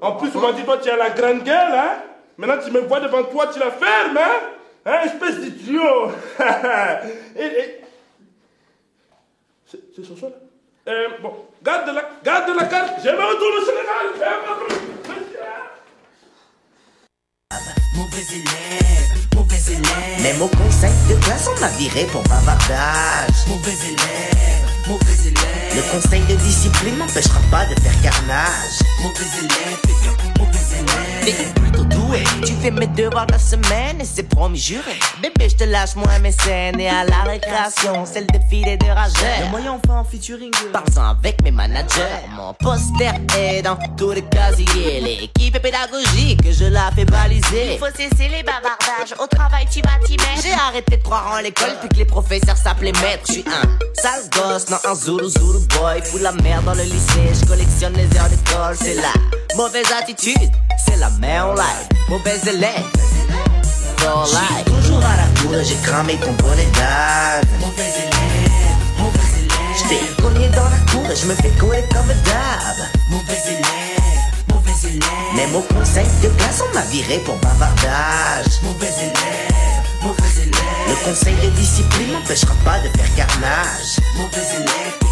En 0.00 0.12
plus, 0.12 0.30
on 0.34 0.40
m'a 0.40 0.52
dit, 0.52 0.62
toi, 0.62 0.78
tu 0.78 0.88
as 0.88 0.96
la 0.96 1.10
grande 1.10 1.42
gueule, 1.42 1.72
hein? 1.74 2.02
Maintenant, 2.38 2.62
tu 2.64 2.70
me 2.70 2.80
vois 2.80 3.00
devant 3.00 3.24
toi, 3.24 3.48
tu 3.52 3.58
la 3.58 3.70
fermes, 3.70 4.16
hein? 4.16 4.48
Hein, 4.86 5.00
espèce 5.04 5.38
d'idiot. 5.40 6.10
et, 7.36 7.44
et... 7.44 7.81
C'est 9.72 10.04
son 10.04 10.26
là 10.28 10.36
euh, 10.88 11.06
bon, 11.22 11.32
garde 11.62 11.86
la, 11.94 12.02
garde 12.24 12.56
la 12.56 12.64
carte, 12.66 12.94
je 12.98 13.08
vais 13.08 13.14
au 13.14 13.64
Sénégal. 13.64 14.42
Mauvais 17.94 18.26
élève, 18.34 19.26
mauvais 19.36 19.72
élève. 19.72 20.22
Même 20.22 20.42
au 20.42 20.48
conseil 20.48 20.90
de 21.08 21.14
classe, 21.24 21.48
on 21.48 21.60
m'a 21.60 21.68
viré 21.68 22.04
pour 22.06 22.22
bavardage. 22.24 23.46
Mauvais 23.46 23.70
élève, 23.86 24.66
mauvais 24.88 25.28
élève. 25.28 25.76
Le 25.76 25.92
conseil 25.92 26.22
de 26.22 26.34
discipline 26.42 26.96
m'empêchera 26.96 27.40
pas 27.50 27.64
de 27.66 27.78
faire 27.80 28.02
carnage. 28.02 28.80
Mauvais 29.02 29.38
élève, 29.38 29.78
mauvais 30.40 31.30
élève. 31.30 31.71
Tu 32.44 32.52
fais 32.60 32.70
mes 32.70 32.86
devoirs 32.88 33.26
la 33.30 33.38
semaine 33.38 34.00
et 34.00 34.04
c'est 34.04 34.24
promis 34.24 34.58
juré. 34.58 34.98
Bébé, 35.22 35.48
je 35.48 35.56
te 35.56 35.64
lâche 35.64 35.94
moi 35.96 36.18
mes 36.20 36.32
scènes 36.32 36.78
et 36.78 36.88
à 36.88 37.04
la 37.04 37.22
récréation, 37.22 38.04
c'est 38.04 38.20
le 38.20 38.26
défilé 38.26 38.76
de 38.76 38.86
rageurs. 38.86 39.40
Le 39.40 39.50
moyen 39.50 39.72
enfin 39.72 40.00
en 40.00 40.04
featuring. 40.04 40.50
Parle-en 40.72 41.16
avec 41.18 41.42
mes 41.42 41.50
managers. 41.50 42.26
Mon 42.36 42.52
poster 42.52 43.12
est 43.38 43.62
dans 43.62 43.78
tous 43.96 44.12
les 44.12 44.22
casiers. 44.22 45.00
L'équipe 45.00 45.56
est 45.56 45.60
pédagogique, 45.60 46.40
je 46.50 46.66
la 46.66 46.90
fais 46.94 47.06
baliser. 47.06 47.74
Il 47.74 47.78
faut 47.78 47.86
cesser 47.86 48.28
les 48.28 48.42
bavardages. 48.42 49.14
Au 49.18 49.26
travail, 49.26 49.66
tu 49.70 49.80
vas 49.80 50.04
t'y 50.04 50.12
mettre. 50.18 50.42
J'ai 50.42 50.52
arrêté 50.52 50.98
de 50.98 51.02
croire 51.02 51.32
en 51.34 51.40
l'école 51.40 51.76
puis 51.80 51.88
que 51.88 51.96
les 51.96 52.04
professeurs 52.04 52.58
s'appelaient 52.58 52.92
maîtres. 52.92 53.24
Je 53.28 53.32
suis 53.32 53.44
un 53.46 54.02
sale 54.02 54.28
gosse, 54.34 54.68
non 54.68 54.76
un 54.84 54.94
Zulu 54.94 55.30
Zulu 55.30 55.66
boy. 55.78 56.02
Fous 56.04 56.18
la 56.18 56.32
merde 56.32 56.66
dans 56.66 56.74
le 56.74 56.82
lycée, 56.82 57.32
je 57.40 57.46
collectionne 57.46 57.94
les 57.94 58.18
heures 58.18 58.28
d'école, 58.28 58.76
c'est 58.78 58.94
là 58.94 59.12
Mauvaise 59.56 59.90
attitude, 59.98 60.50
c'est 60.84 60.96
la 60.96 61.10
même 61.10 61.54
life. 61.54 62.01
Mauvais 62.08 62.38
élève, 62.46 62.84
for 63.98 64.26
life. 64.26 64.64
Toujours 64.66 64.98
à 64.98 65.16
la 65.16 65.40
cour, 65.40 65.54
j'ai 65.62 65.76
cramé 65.76 66.16
ton 66.16 66.32
bonnet 66.32 66.66
d'âge. 66.74 67.44
Mauvais 67.60 67.88
élève, 67.88 68.76
mauvais 68.98 69.30
élève. 69.38 69.76
J't'ai 69.76 70.22
cogné 70.22 70.48
dans 70.50 70.64
la 70.68 70.92
cour 70.92 71.10
et 71.10 71.16
je 71.16 71.26
me 71.26 71.34
fais 71.34 71.50
coller 71.58 71.84
comme 71.90 72.08
d'hab. 72.08 72.78
Mauvais 73.10 73.40
élève, 73.48 74.22
mauvais 74.52 74.88
élève. 74.88 75.36
Même 75.36 75.56
au 75.56 75.62
conseil 75.62 76.06
de 76.22 76.28
classe, 76.28 76.62
on 76.68 76.74
m'a 76.74 76.82
viré 76.82 77.18
pour 77.20 77.36
bavardage. 77.36 78.60
Mauvais 78.62 78.92
élève, 79.00 79.84
mauvais 80.02 80.42
élève. 80.42 80.88
Le 80.88 80.94
conseil 81.04 81.34
de 81.36 81.50
discipline 81.50 82.12
m'empêchera 82.12 82.54
pas 82.64 82.78
de 82.80 82.88
faire 82.96 83.14
carnage. 83.16 84.00
Mauvais 84.16 84.46
élève. 84.56 85.11